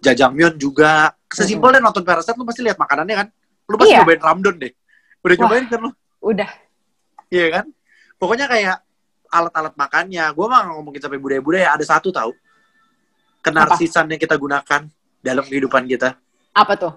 Jajangmyeon 0.00 0.56
juga. 0.56 1.12
Sesimpelnya 1.26 1.82
nonton 1.82 2.06
Parasite, 2.06 2.38
lu 2.38 2.46
pasti 2.46 2.62
lihat 2.64 2.78
makanannya 2.78 3.16
kan? 3.26 3.28
Lu 3.66 3.74
pasti 3.74 3.92
Iya. 3.92 4.02
nyobain 4.06 4.22
ramdon 4.22 4.56
deh. 4.56 4.72
Udah 5.20 5.34
Wah. 5.34 5.40
nyobain 5.44 5.64
kan 5.68 5.78
lu? 5.82 5.90
Udah. 6.22 6.50
Iya 7.30 7.46
kan? 7.60 7.64
Pokoknya 8.20 8.46
kayak 8.50 8.76
alat-alat 9.30 9.74
makannya. 9.78 10.24
Gue 10.34 10.46
mah 10.50 10.74
ngomongin 10.74 11.00
sampai 11.00 11.22
budaya-budaya. 11.22 11.72
Ada 11.78 11.96
satu 11.96 12.10
tahu. 12.10 12.34
Kenarsisan 13.40 14.06
yang 14.12 14.20
kita 14.20 14.36
gunakan 14.36 14.84
dalam 15.20 15.44
kehidupan 15.44 15.88
kita. 15.88 16.16
Apa 16.52 16.76
tuh? 16.76 16.92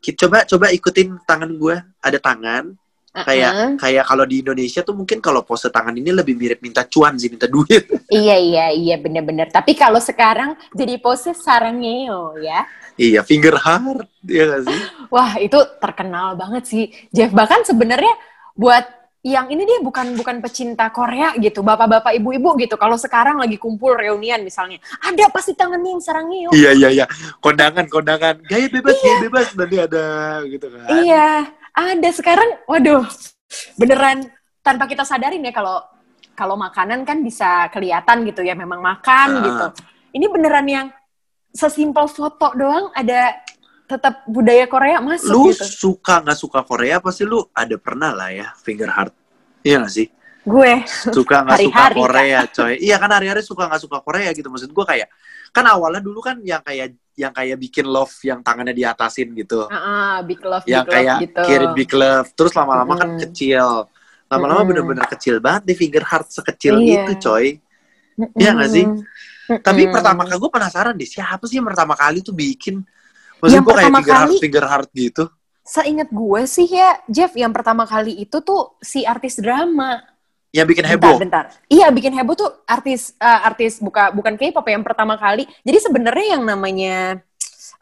Kita 0.00 0.26
coba 0.26 0.44
coba 0.48 0.66
ikutin 0.72 1.20
tangan 1.24 1.50
gue. 1.52 1.76
Ada 2.00 2.18
tangan. 2.20 2.72
Kayak 3.18 3.50
Uh-uh. 3.50 3.72
kayak 3.82 4.04
kalau 4.06 4.24
di 4.28 4.44
Indonesia 4.44 4.80
tuh 4.84 4.94
mungkin 4.94 5.18
kalau 5.18 5.42
pose 5.42 5.66
tangan 5.72 5.96
ini 5.96 6.14
lebih 6.14 6.38
mirip 6.38 6.62
minta 6.62 6.86
cuan 6.86 7.18
sih, 7.18 7.32
minta 7.32 7.50
duit. 7.50 7.88
Iya 8.08 8.36
iya 8.40 8.66
iya 8.72 8.96
bener-bener. 8.96 9.50
Tapi 9.52 9.76
kalau 9.76 9.98
sekarang 10.00 10.54
jadi 10.72 10.96
pose 11.02 11.34
sarangeo 11.36 12.38
ya. 12.40 12.64
iya, 12.96 13.20
finger 13.26 13.58
heart. 13.58 14.06
Iya 14.24 14.44
gak 14.48 14.62
sih? 14.70 14.80
Wah 15.14 15.32
itu 15.40 15.58
terkenal 15.82 16.38
banget 16.38 16.64
sih 16.68 16.84
Jeff. 17.10 17.34
Bahkan 17.34 17.66
sebenarnya 17.68 18.12
buat 18.54 18.86
yang 19.26 19.50
ini 19.50 19.66
dia 19.66 19.82
bukan 19.82 20.14
bukan 20.14 20.38
pecinta 20.38 20.86
Korea 20.94 21.34
gitu, 21.42 21.66
bapak-bapak, 21.66 22.14
ibu-ibu 22.22 22.54
gitu. 22.62 22.78
Kalau 22.78 22.94
sekarang 22.94 23.42
lagi 23.42 23.58
kumpul 23.58 23.98
reunian 23.98 24.46
misalnya, 24.46 24.78
ada 25.02 25.26
pasti 25.34 25.58
tangan 25.58 25.82
nih 25.82 25.98
sarang. 25.98 26.30
Iya 26.54 26.70
iya 26.76 26.88
iya. 27.02 27.06
Kondangan 27.42 27.90
kondangan. 27.90 28.38
Gaya 28.46 28.70
bebas 28.70 28.94
gaya 29.02 29.18
bebas 29.18 29.46
nanti 29.58 29.76
ada 29.82 30.04
gitu 30.46 30.66
kan. 30.70 30.86
Iya, 31.02 31.28
ada 31.74 32.08
sekarang. 32.14 32.62
Waduh, 32.70 33.02
beneran 33.74 34.30
tanpa 34.62 34.86
kita 34.86 35.02
sadarin 35.02 35.42
ya 35.42 35.50
kalau 35.50 35.82
kalau 36.38 36.54
makanan 36.54 37.02
kan 37.02 37.18
bisa 37.26 37.66
kelihatan 37.74 38.22
gitu 38.22 38.46
ya, 38.46 38.54
memang 38.54 38.78
makan 38.78 39.28
Ah. 39.34 39.42
gitu. 39.42 39.66
Ini 40.14 40.26
beneran 40.30 40.66
yang 40.70 40.86
sesimpel 41.50 42.06
foto 42.06 42.54
doang 42.54 42.94
ada 42.94 43.34
tetap 43.88 44.20
budaya 44.28 44.68
Korea 44.68 45.00
masuk 45.00 45.32
Lu 45.32 45.42
gitu. 45.48 45.64
suka 45.96 46.20
nggak 46.20 46.36
suka 46.38 46.60
Korea 46.60 47.00
pasti 47.00 47.24
lu 47.24 47.40
ada 47.56 47.74
pernah 47.80 48.12
lah 48.12 48.28
ya 48.28 48.52
finger 48.60 48.92
heart. 48.92 49.14
Iya 49.64 49.82
gak 49.82 49.92
sih? 49.96 50.06
Gue 50.48 50.80
Suka 50.88 51.44
nggak 51.44 51.60
suka 51.60 51.76
Hari-hari, 51.88 51.98
Korea 52.00 52.40
coy. 52.48 52.72
Iya 52.80 52.96
kan 52.96 53.10
hari-hari 53.12 53.40
suka 53.44 53.64
nggak 53.68 53.82
suka 53.84 53.98
Korea 54.04 54.30
gitu. 54.36 54.48
Maksud 54.48 54.70
gua 54.72 54.84
kayak 54.84 55.08
kan 55.52 55.64
awalnya 55.64 56.04
dulu 56.04 56.20
kan 56.20 56.36
yang 56.44 56.60
kayak 56.60 56.96
yang 57.16 57.32
kayak 57.34 57.56
bikin 57.58 57.88
love 57.88 58.12
yang 58.22 58.44
tangannya 58.44 58.76
diatasin 58.76 59.32
gitu. 59.34 59.66
ah, 59.66 60.20
big 60.22 60.38
love, 60.44 60.62
big 60.62 60.72
yang 60.76 60.84
love 60.86 60.92
kayak 60.92 61.16
gitu. 61.26 61.42
kirim 61.48 61.70
big 61.74 61.90
love 61.90 62.28
terus 62.36 62.52
lama-lama 62.54 62.94
kan 62.94 63.08
Mm-mm. 63.16 63.22
kecil 63.26 63.66
lama-lama 64.28 64.60
Mm-mm. 64.62 64.68
bener-bener 64.70 65.06
kecil 65.08 65.40
banget 65.40 65.62
di 65.66 65.74
finger 65.74 66.04
heart 66.04 66.28
sekecil 66.30 66.76
Iya. 66.78 67.08
itu 67.08 67.12
coy. 67.24 67.46
Iya 68.38 68.50
nggak 68.54 68.70
sih? 68.70 68.84
Mm-mm. 68.86 69.64
tapi 69.64 69.88
pertama 69.88 70.28
kali 70.28 70.36
gue 70.36 70.52
penasaran 70.52 70.92
deh 70.92 71.08
siapa 71.08 71.40
sih 71.48 71.56
yang 71.56 71.64
pertama 71.72 71.96
kali 71.96 72.20
tuh 72.20 72.36
bikin 72.36 72.84
maksud 73.38 73.54
Yang 73.54 73.62
gue 73.62 73.70
kayak 73.70 73.78
pertama 73.86 73.98
heart 74.00 74.10
kali- 74.28 74.40
finger 74.40 74.64
heart 74.64 74.90
gitu 74.92 75.24
Seingat 75.62 76.08
gue 76.08 76.40
sih 76.44 76.64
ya, 76.64 76.96
Jeff, 77.04 77.36
yang 77.36 77.52
pertama 77.52 77.84
kali 77.84 78.16
itu 78.18 78.40
tuh 78.40 78.72
si 78.80 79.04
artis 79.04 79.36
drama. 79.36 80.00
yang 80.48 80.64
bikin 80.64 80.80
Bentar, 80.80 80.96
heboh 80.96 81.16
bentar. 81.20 81.44
Iya, 81.68 81.92
bikin 81.92 82.16
heboh 82.16 82.32
tuh 82.32 82.48
artis 82.64 83.12
eh, 83.14 83.40
artis 83.44 83.76
buka 83.78 84.08
bukan 84.08 84.32
K-pop 84.32 84.64
ya, 84.64 84.72
yang 84.74 84.82
pertama 84.82 85.14
kali. 85.14 85.44
Jadi 85.60 85.78
sebenarnya 85.78 86.26
yang 86.32 86.42
namanya 86.42 87.20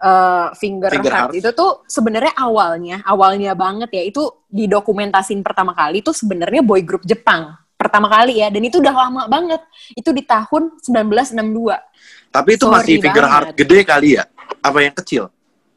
eh, 0.03 0.47
finger, 0.59 0.90
Finger 0.90 1.14
heart, 1.14 1.31
heart. 1.31 1.38
itu 1.38 1.51
tuh 1.55 1.87
sebenarnya 1.87 2.35
awalnya, 2.35 3.07
awalnya 3.07 3.55
banget 3.55 3.95
ya 3.95 4.03
itu 4.03 4.23
didokumentasin 4.51 5.40
pertama 5.40 5.71
kali 5.71 6.03
itu 6.03 6.11
sebenarnya 6.11 6.61
boy 6.61 6.83
group 6.83 7.07
Jepang. 7.07 7.55
Pertama 7.79 8.11
kali 8.11 8.42
ya, 8.42 8.51
dan 8.51 8.66
itu 8.66 8.83
udah 8.83 8.95
lama 8.99 9.23
banget. 9.31 9.62
Itu 9.95 10.11
di 10.11 10.27
tahun 10.27 10.75
1962. 10.83 11.79
tapi 12.29 12.51
itu 12.53 12.66
Sorry 12.66 12.75
masih 12.75 12.95
finger 12.99 13.23
banget. 13.23 13.31
heart 13.33 13.49
gede 13.55 13.79
kali 13.83 14.09
ya 14.12 14.25
apa 14.59 14.79
yang 14.83 14.92
kecil 14.92 15.23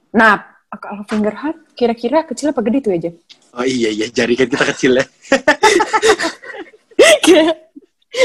Nah, 0.09 0.41
kalau 0.77 1.01
finger 1.09 1.33
heart 1.33 1.57
kira-kira 1.73 2.21
kecil 2.25 2.53
apa 2.53 2.61
gede 2.61 2.79
tuh 2.81 2.91
ya, 2.93 2.99
Jeff? 3.09 3.15
oh 3.49 3.65
iya 3.65 3.89
iya 3.89 4.05
jari 4.13 4.37
kan 4.37 4.45
kita 4.45 4.65
kecil 4.69 5.01
ya. 5.01 5.05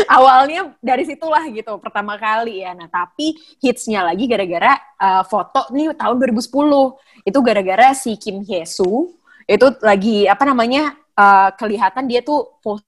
Awalnya 0.09 0.81
dari 0.81 1.05
situlah 1.05 1.45
gitu 1.53 1.77
pertama 1.77 2.17
kali 2.17 2.65
ya. 2.65 2.73
Nah 2.73 2.89
tapi 2.89 3.37
hitsnya 3.61 4.01
lagi 4.01 4.25
gara-gara 4.25 4.81
uh, 4.97 5.23
foto 5.29 5.69
nih 5.73 5.93
tahun 5.93 6.17
2010 6.17 7.29
itu 7.29 7.39
gara-gara 7.45 7.93
si 7.93 8.17
Kim 8.17 8.41
Hye 8.45 8.65
Soo 8.65 9.13
itu 9.45 9.67
lagi 9.85 10.25
apa 10.25 10.41
namanya 10.49 10.97
uh, 11.17 11.53
kelihatan 11.53 12.09
dia 12.09 12.25
tuh 12.25 12.57
pose 12.65 12.81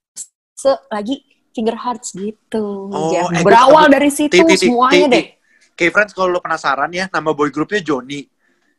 lagi 0.89 1.21
finger 1.53 1.77
hearts 1.77 2.17
gitu. 2.17 2.89
Oh, 2.89 3.13
gua- 3.13 3.45
berawal 3.45 3.85
dari 3.93 4.09
situ 4.09 4.41
semuanya 4.57 5.21
deh. 5.21 5.25
Oke 5.77 5.93
friends 5.93 6.17
kalau 6.17 6.33
lo 6.33 6.41
penasaran 6.41 6.89
ya 6.89 7.05
nama 7.13 7.29
boy 7.29 7.53
grupnya 7.53 7.77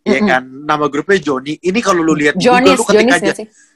Johnny 0.00 0.08
ya 0.08 0.20
Mm-mm. 0.20 0.30
kan? 0.30 0.42
Nama 0.64 0.84
grupnya 0.86 1.18
Johnny 1.18 1.54
ini 1.58 1.78
kalau 1.78 2.00
lo 2.00 2.12
lihat 2.12 2.34
Jonis 2.34 2.76
Google 2.76 2.76
lo 2.76 2.84
ketik 2.84 2.96
Jonis 2.98 3.14
aja. 3.14 3.32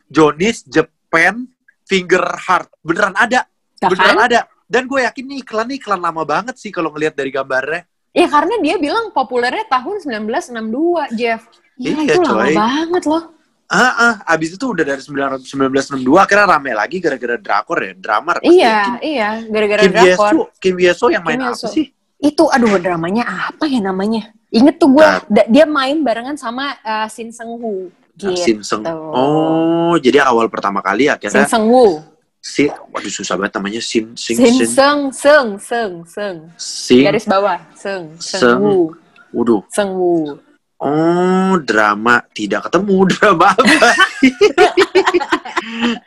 Jonis 0.09 0.57
Japan 0.65 1.35
Finger 1.83 2.25
Heart 2.39 2.69
beneran 2.81 3.15
ada. 3.15 3.41
Nah, 3.79 3.89
beneran 3.89 4.17
kan? 4.17 4.27
ada. 4.27 4.41
Dan 4.65 4.87
gue 4.87 5.01
yakin 5.03 5.25
nih 5.27 5.39
iklan 5.41 5.67
nih 5.67 5.77
iklan 5.77 6.01
lama 6.01 6.23
banget 6.23 6.57
sih 6.57 6.69
kalau 6.69 6.89
ngelihat 6.91 7.13
dari 7.13 7.29
gambarnya. 7.29 7.85
Ya 8.11 8.25
karena 8.27 8.57
dia 8.59 8.77
bilang 8.77 9.09
populernya 9.11 9.65
tahun 9.67 10.01
1962 10.01 11.13
Jeff. 11.15 11.43
Ya, 11.75 11.93
Iya, 11.95 12.15
itu 12.15 12.21
lama 12.21 12.45
coy. 12.45 12.53
banget 12.53 13.05
loh. 13.05 13.25
Ah 13.67 13.93
ah 13.97 14.15
abis 14.29 14.53
itu 14.53 14.69
udah 14.69 14.85
dari 14.85 15.01
19 15.01 15.49
1962 15.49 16.05
akhirnya 16.15 16.45
rame 16.47 16.73
lagi 16.73 17.01
gara-gara 17.01 17.41
drakor 17.41 17.81
ya 17.81 17.93
drama 17.97 18.37
ya. 18.37 18.45
iya 18.45 18.77
Kim, 18.85 18.95
iya 19.01 19.31
gara-gara 19.49 19.81
Kim 19.81 19.93
drakor. 19.93 20.29
Yeso 20.29 20.43
Kim 20.61 20.77
Yeso 20.77 21.07
yang 21.09 21.25
main 21.25 21.41
Kim 21.41 21.49
apa 21.49 21.57
Yeso. 21.57 21.69
sih 21.73 21.87
itu 22.23 22.47
aduh 22.47 22.79
dramanya 22.79 23.27
apa 23.51 23.67
ya 23.67 23.83
namanya? 23.83 24.31
Inget 24.49 24.79
tuh 24.79 24.89
gue 24.89 25.03
Nah. 25.03 25.19
dia 25.49 25.67
main 25.67 25.99
barengan 26.01 26.37
sama 26.37 26.77
uh, 26.81 27.09
Shin 27.11 27.29
Seung 27.29 27.59
Woo 27.59 27.91
Ah, 28.13 28.29
gitu. 28.31 28.37
Shin 28.39 28.59
Seung 28.61 28.85
oh 28.87 29.97
jadi 29.97 30.23
awal 30.23 30.47
pertama 30.47 30.79
kali 30.79 31.09
Shin 31.09 31.15
akhirnya 31.17 31.49
Seung 31.49 31.67
Woo. 31.67 31.99
si 32.39 32.69
waduh 32.93 33.09
susah 33.09 33.35
banget 33.35 33.57
namanya 33.57 33.81
Shin 33.81 34.13
Shin 34.15 34.37
Shin 34.37 34.69
Seung 34.69 35.09
Seung 35.11 35.57
Seung 35.57 36.05
Seung. 36.05 36.39
Shin 36.55 37.03
garis 37.03 37.25
bawah 37.25 37.59
Seung 37.75 38.13
Seung. 38.17 38.41
Seung 38.45 38.63
Woo. 38.63 38.85
Waduh. 39.33 39.63
Seung 39.69 39.93
Woo 39.97 40.37
Oh, 40.83 41.55
drama 41.63 42.27
tidak 42.35 42.67
ketemu 42.67 43.07
drama 43.15 43.55
apa? 43.55 43.91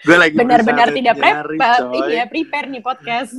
gue 0.04 0.18
lagi 0.20 0.36
benar-benar 0.36 0.92
tidak 0.92 1.16
nyari, 1.16 1.56
prepare 1.56 1.84
iya 2.12 2.24
prepare 2.28 2.68
nih 2.68 2.84
podcast 2.84 3.32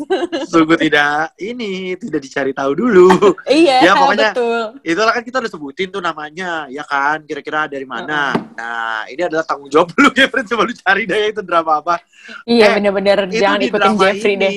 Sungguh 0.49 0.81
tidak 0.81 1.37
ini 1.37 1.93
tidak 1.95 2.21
dicari 2.25 2.51
tahu 2.51 2.73
dulu. 2.73 3.37
iya 3.47 3.85
Ya, 3.85 3.93
pokoknya- 3.93 4.33
betul 4.33 4.61
Itulah 4.81 5.13
kan 5.13 5.23
kita 5.23 5.37
udah 5.39 5.53
sebutin 5.53 5.89
tuh 5.91 6.01
namanya, 6.01 6.65
ya 6.69 6.83
kan? 6.83 7.21
Kira-kira 7.23 7.69
dari 7.69 7.85
mana? 7.85 8.33
Nah, 8.57 9.05
ini 9.07 9.21
adalah 9.21 9.45
tanggung 9.45 9.69
jawab 9.69 9.93
lu, 9.93 10.09
Kevin. 10.17 10.45
Coba 10.47 10.63
lu 10.65 10.73
cari 10.73 11.05
deh 11.05 11.23
itu 11.31 11.43
drama 11.45 11.85
apa. 11.85 12.01
iya 12.49 12.73
Eh, 12.73 12.81
bener-bener 12.81 13.19
Itu 13.29 13.37
jangan 13.37 13.59
di 13.61 13.69
ikutin 13.69 13.93
Jeffrey 13.95 14.35
ini, 14.35 14.41
deh 14.41 14.53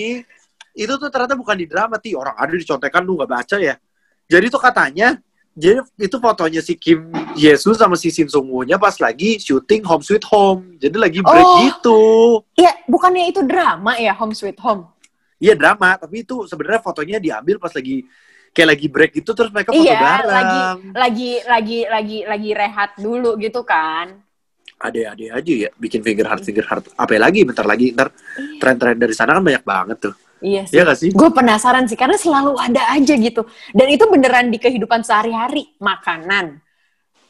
Itu 0.80 0.94
tuh 0.96 1.12
ternyata 1.12 1.36
bukan 1.36 1.60
di 1.60 1.68
drama, 1.68 2.00
ti 2.00 2.15
orang 2.15 2.39
ada 2.39 2.56
dicontekan 2.56 3.04
lu 3.04 3.20
nggak 3.20 3.28
baca 3.30 3.58
ya. 3.60 3.76
Jadi 4.30 4.46
tuh 4.48 4.62
katanya, 4.62 5.18
jadi 5.60 5.84
itu 6.00 6.17
fotonya 6.17 6.63
si 6.63 6.74
Kim 6.74 7.12
Yesus 7.36 7.76
sama 7.76 7.93
si 7.93 8.08
Shin 8.08 8.26
Sung 8.26 8.48
Woo-nya 8.48 8.80
pas 8.80 8.95
lagi 8.95 9.36
syuting 9.38 9.84
Home 9.84 10.00
Sweet 10.00 10.24
Home. 10.32 10.80
Jadi 10.80 10.95
lagi 10.95 11.19
break 11.19 11.43
Oh. 11.43 11.60
gitu. 11.62 12.02
iya 12.56 12.72
bukannya 12.88 13.28
itu 13.28 13.43
drama 13.43 14.00
ya 14.00 14.15
Home 14.15 14.32
Sweet 14.32 14.56
Home 14.63 14.88
Iya 15.38 15.56
drama, 15.56 15.95
tapi 15.95 16.24
itu 16.24 16.43
sebenarnya 16.48 16.80
fotonya 16.80 17.15
diambil 17.15 17.60
pas 17.60 17.72
lagi 17.72 18.04
kayak 18.50 18.69
lagi 18.76 18.88
break 18.88 19.12
gitu 19.13 19.32
terus 19.32 19.52
mereka 19.52 19.72
foto 19.72 19.84
Iya, 19.84 20.00
bareng. 20.00 20.28
lagi 20.91 21.30
lagi 21.43 21.80
lagi 21.86 22.17
lagi 22.24 22.50
rehat 22.52 22.91
dulu 22.95 23.36
gitu 23.36 23.62
kan 23.62 24.19
Ade-ade 24.80 25.28
aja 25.28 25.54
ya 25.67 25.69
bikin 25.76 26.00
finger 26.00 26.24
heart 26.24 26.39
finger 26.39 26.63
heart. 26.63 26.88
Apa 26.95 27.19
lagi 27.19 27.43
bentar 27.43 27.67
lagi 27.67 27.91
ntar 27.91 28.15
tren-tren 28.63 28.95
dari 28.95 29.12
sana 29.12 29.36
kan 29.36 29.43
banyak 29.43 29.60
banget 29.67 29.98
tuh. 30.08 30.15
Iya 30.41 30.63
sih 30.63 30.75
Iya 30.75 30.84
gak 30.86 30.97
sih? 30.97 31.10
gue 31.10 31.30
penasaran 31.30 31.86
sih 31.86 31.93
karena 31.93 32.15
selalu 32.15 32.56
ada 32.56 32.82
aja 32.89 33.13
gitu 33.13 33.43
dan 33.69 33.88
itu 33.88 34.04
beneran 34.06 34.47
di 34.47 34.58
kehidupan 34.58 35.02
sehari-hari 35.02 35.75
makanan 35.78 36.60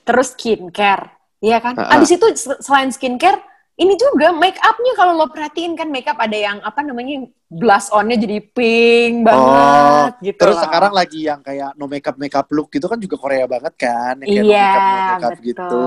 terus 0.04 0.34
skincare 0.34 1.13
Iya 1.39 1.58
kan 1.58 1.72
Ha-ha. 1.74 1.95
abis 1.95 2.12
itu 2.12 2.26
se- 2.36 2.60
selain 2.60 2.91
skincare 2.91 3.39
ini 3.76 3.95
juga 3.95 4.30
make 4.30 4.60
upnya 4.60 4.91
kalau 4.91 5.15
lo 5.15 5.32
perhatiin 5.32 5.72
kan 5.72 5.88
make 5.88 6.04
up 6.04 6.19
ada 6.19 6.36
yang 6.36 6.60
apa 6.60 6.84
namanya 6.84 7.24
blush 7.48 7.88
onnya 7.89 8.19
jadi 8.19 8.43
pink 8.43 9.24
banget 9.24 10.12
gitu 10.19 10.36
Oh, 10.36 10.43
Terus 10.43 10.56
loh. 10.56 10.63
sekarang 10.67 10.91
lagi 10.91 11.19
yang 11.24 11.39
kayak 11.39 11.74
no 11.74 11.88
makeup 11.88 12.15
makeup 12.15 12.43
look 12.50 12.67
gitu 12.69 12.86
kan 12.86 13.00
juga 13.00 13.15
Korea 13.15 13.48
banget 13.48 13.72
kan, 13.74 14.19
yang 14.19 14.43
kayak 14.43 14.43
iya 14.43 14.67
no 14.67 14.67
makeup 14.67 14.84
no 14.84 15.00
makeup 15.08 15.32
betul 15.32 15.48
gitu. 15.48 15.82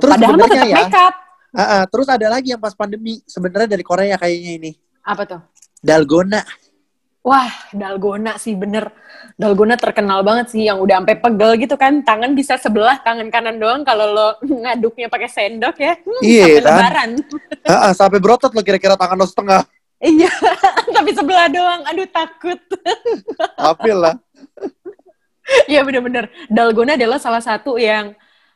Terus 0.00 0.10
padahal 0.10 0.34
mah 0.34 0.48
tetap 0.48 0.66
ya- 0.66 0.78
make 0.80 0.96
up 0.98 1.14
Ah, 1.48 1.60
ah, 1.64 1.82
terus 1.84 2.08
ada 2.08 2.26
lagi 2.28 2.48
yang 2.48 2.60
pas 2.60 2.72
pandemi 2.72 3.20
sebenarnya 3.24 3.68
dari 3.70 3.80
Korea 3.80 4.16
kayaknya 4.16 4.52
ini 4.58 4.70
apa 5.02 5.22
tuh 5.24 5.40
dalgona. 5.80 6.42
Wah, 7.22 7.50
dalgona 7.74 8.38
sih 8.40 8.56
bener. 8.56 8.88
Dalgona 9.36 9.76
terkenal 9.76 10.24
banget 10.24 10.54
sih 10.54 10.64
yang 10.64 10.80
udah 10.80 11.02
sampai 11.02 11.18
pegel 11.20 11.50
gitu 11.60 11.74
kan. 11.76 12.00
Tangan 12.00 12.32
bisa 12.32 12.56
sebelah, 12.56 12.98
tangan 13.04 13.28
kanan 13.28 13.60
doang 13.60 13.82
kalau 13.84 14.06
lo 14.10 14.28
ngaduknya 14.64 15.10
pakai 15.12 15.28
sendok 15.28 15.76
ya. 15.76 15.94
Hmm, 15.98 16.22
Iya, 16.24 16.44
sampai 16.46 16.62
kan? 16.62 16.66
lebaran. 16.72 17.10
Ah, 17.68 17.92
sampai 17.92 18.16
berotot 18.16 18.48
lo 18.56 18.64
kira-kira 18.64 18.96
tangan 18.96 19.18
lo 19.18 19.28
setengah. 19.28 19.60
iya, 20.00 20.30
tapi 20.96 21.10
sebelah 21.12 21.52
doang. 21.52 21.84
Aduh, 21.84 22.08
takut. 22.08 22.56
Apil 23.58 23.98
lah. 23.98 24.14
Iya 25.68 25.84
bener-bener. 25.84 26.28
Dalgona 26.48 26.96
adalah 26.96 27.20
salah 27.20 27.40
satu 27.40 27.76
yang 27.76 28.12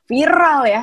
viral 0.07 0.65
ya. 0.65 0.83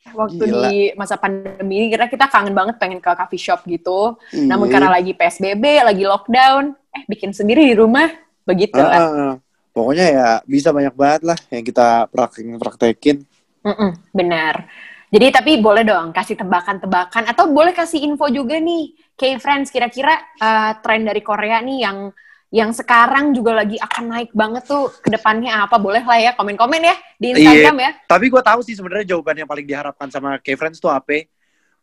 Waktu 0.00 0.42
Gila. 0.48 0.68
di 0.72 0.76
masa 0.96 1.20
pandemi 1.20 1.84
ini 1.84 1.86
kira 1.92 2.08
kita 2.08 2.26
kangen 2.26 2.56
banget 2.56 2.80
pengen 2.80 3.04
ke 3.04 3.12
coffee 3.12 3.38
shop 3.38 3.68
gitu. 3.68 4.16
Namun 4.32 4.66
Iya. 4.66 4.72
karena 4.72 4.88
lagi 4.96 5.12
PSBB, 5.12 5.64
lagi 5.84 6.04
lockdown, 6.08 6.72
eh 6.96 7.02
bikin 7.04 7.36
sendiri 7.36 7.68
di 7.68 7.76
rumah, 7.76 8.08
begitu 8.48 8.80
lah. 8.80 8.96
ah. 8.96 9.34
Pokoknya 9.70 10.06
ya 10.10 10.28
bisa 10.48 10.74
banyak 10.74 10.94
banget 10.96 11.22
lah 11.22 11.38
yang 11.52 11.62
kita 11.62 12.08
praktekin 12.10 12.56
praktekin. 12.58 13.16
Mm-mm, 13.62 13.90
benar. 14.10 14.66
Jadi 15.10 15.26
tapi 15.30 15.52
boleh 15.58 15.82
dong 15.86 16.10
kasih 16.10 16.38
tebakan-tebakan 16.38 17.28
atau 17.30 17.50
boleh 17.50 17.74
kasih 17.76 18.02
info 18.02 18.26
juga 18.32 18.58
nih, 18.58 18.94
K-Friends 19.14 19.68
kira-kira 19.70 20.16
uh, 20.38 20.80
tren 20.80 21.02
dari 21.04 21.20
Korea 21.20 21.60
nih 21.60 21.78
yang 21.86 22.10
yang 22.50 22.74
sekarang 22.74 23.30
juga 23.30 23.62
lagi 23.62 23.78
akan 23.78 24.04
naik 24.10 24.30
banget 24.34 24.66
tuh 24.66 24.90
ke 24.90 25.06
depannya 25.06 25.54
apa 25.54 25.78
boleh 25.78 26.02
lah 26.02 26.18
ya 26.18 26.34
komen-komen 26.34 26.82
ya 26.82 26.96
di 27.14 27.30
iya, 27.30 27.34
Instagram 27.38 27.76
iya, 27.78 27.86
ya. 27.86 27.90
Tapi 28.10 28.26
gue 28.26 28.42
tahu 28.42 28.60
sih 28.66 28.74
sebenarnya 28.74 29.14
jawaban 29.14 29.38
yang 29.38 29.46
paling 29.46 29.66
diharapkan 29.66 30.10
sama 30.10 30.36
K-Friends 30.42 30.82
tuh 30.82 30.90
apa? 30.90 31.30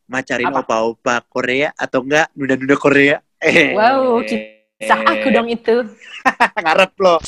Macarin 0.07 0.51
opa-opa 0.51 1.23
Korea 1.27 1.71
atau 1.75 2.03
enggak 2.03 2.27
nunda-nunda 2.35 2.75
Korea. 2.79 3.15
Eh. 3.39 3.75
Wow, 3.75 4.23
kisah 4.23 4.99
aku 5.07 5.31
dong 5.31 5.47
itu. 5.51 5.87
Ngarep 6.63 6.95
loh. 6.99 7.19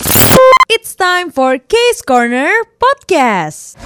It's 0.68 0.96
time 0.96 1.32
for 1.32 1.56
Case 1.60 2.04
Corner 2.04 2.52
Podcast. 2.76 3.80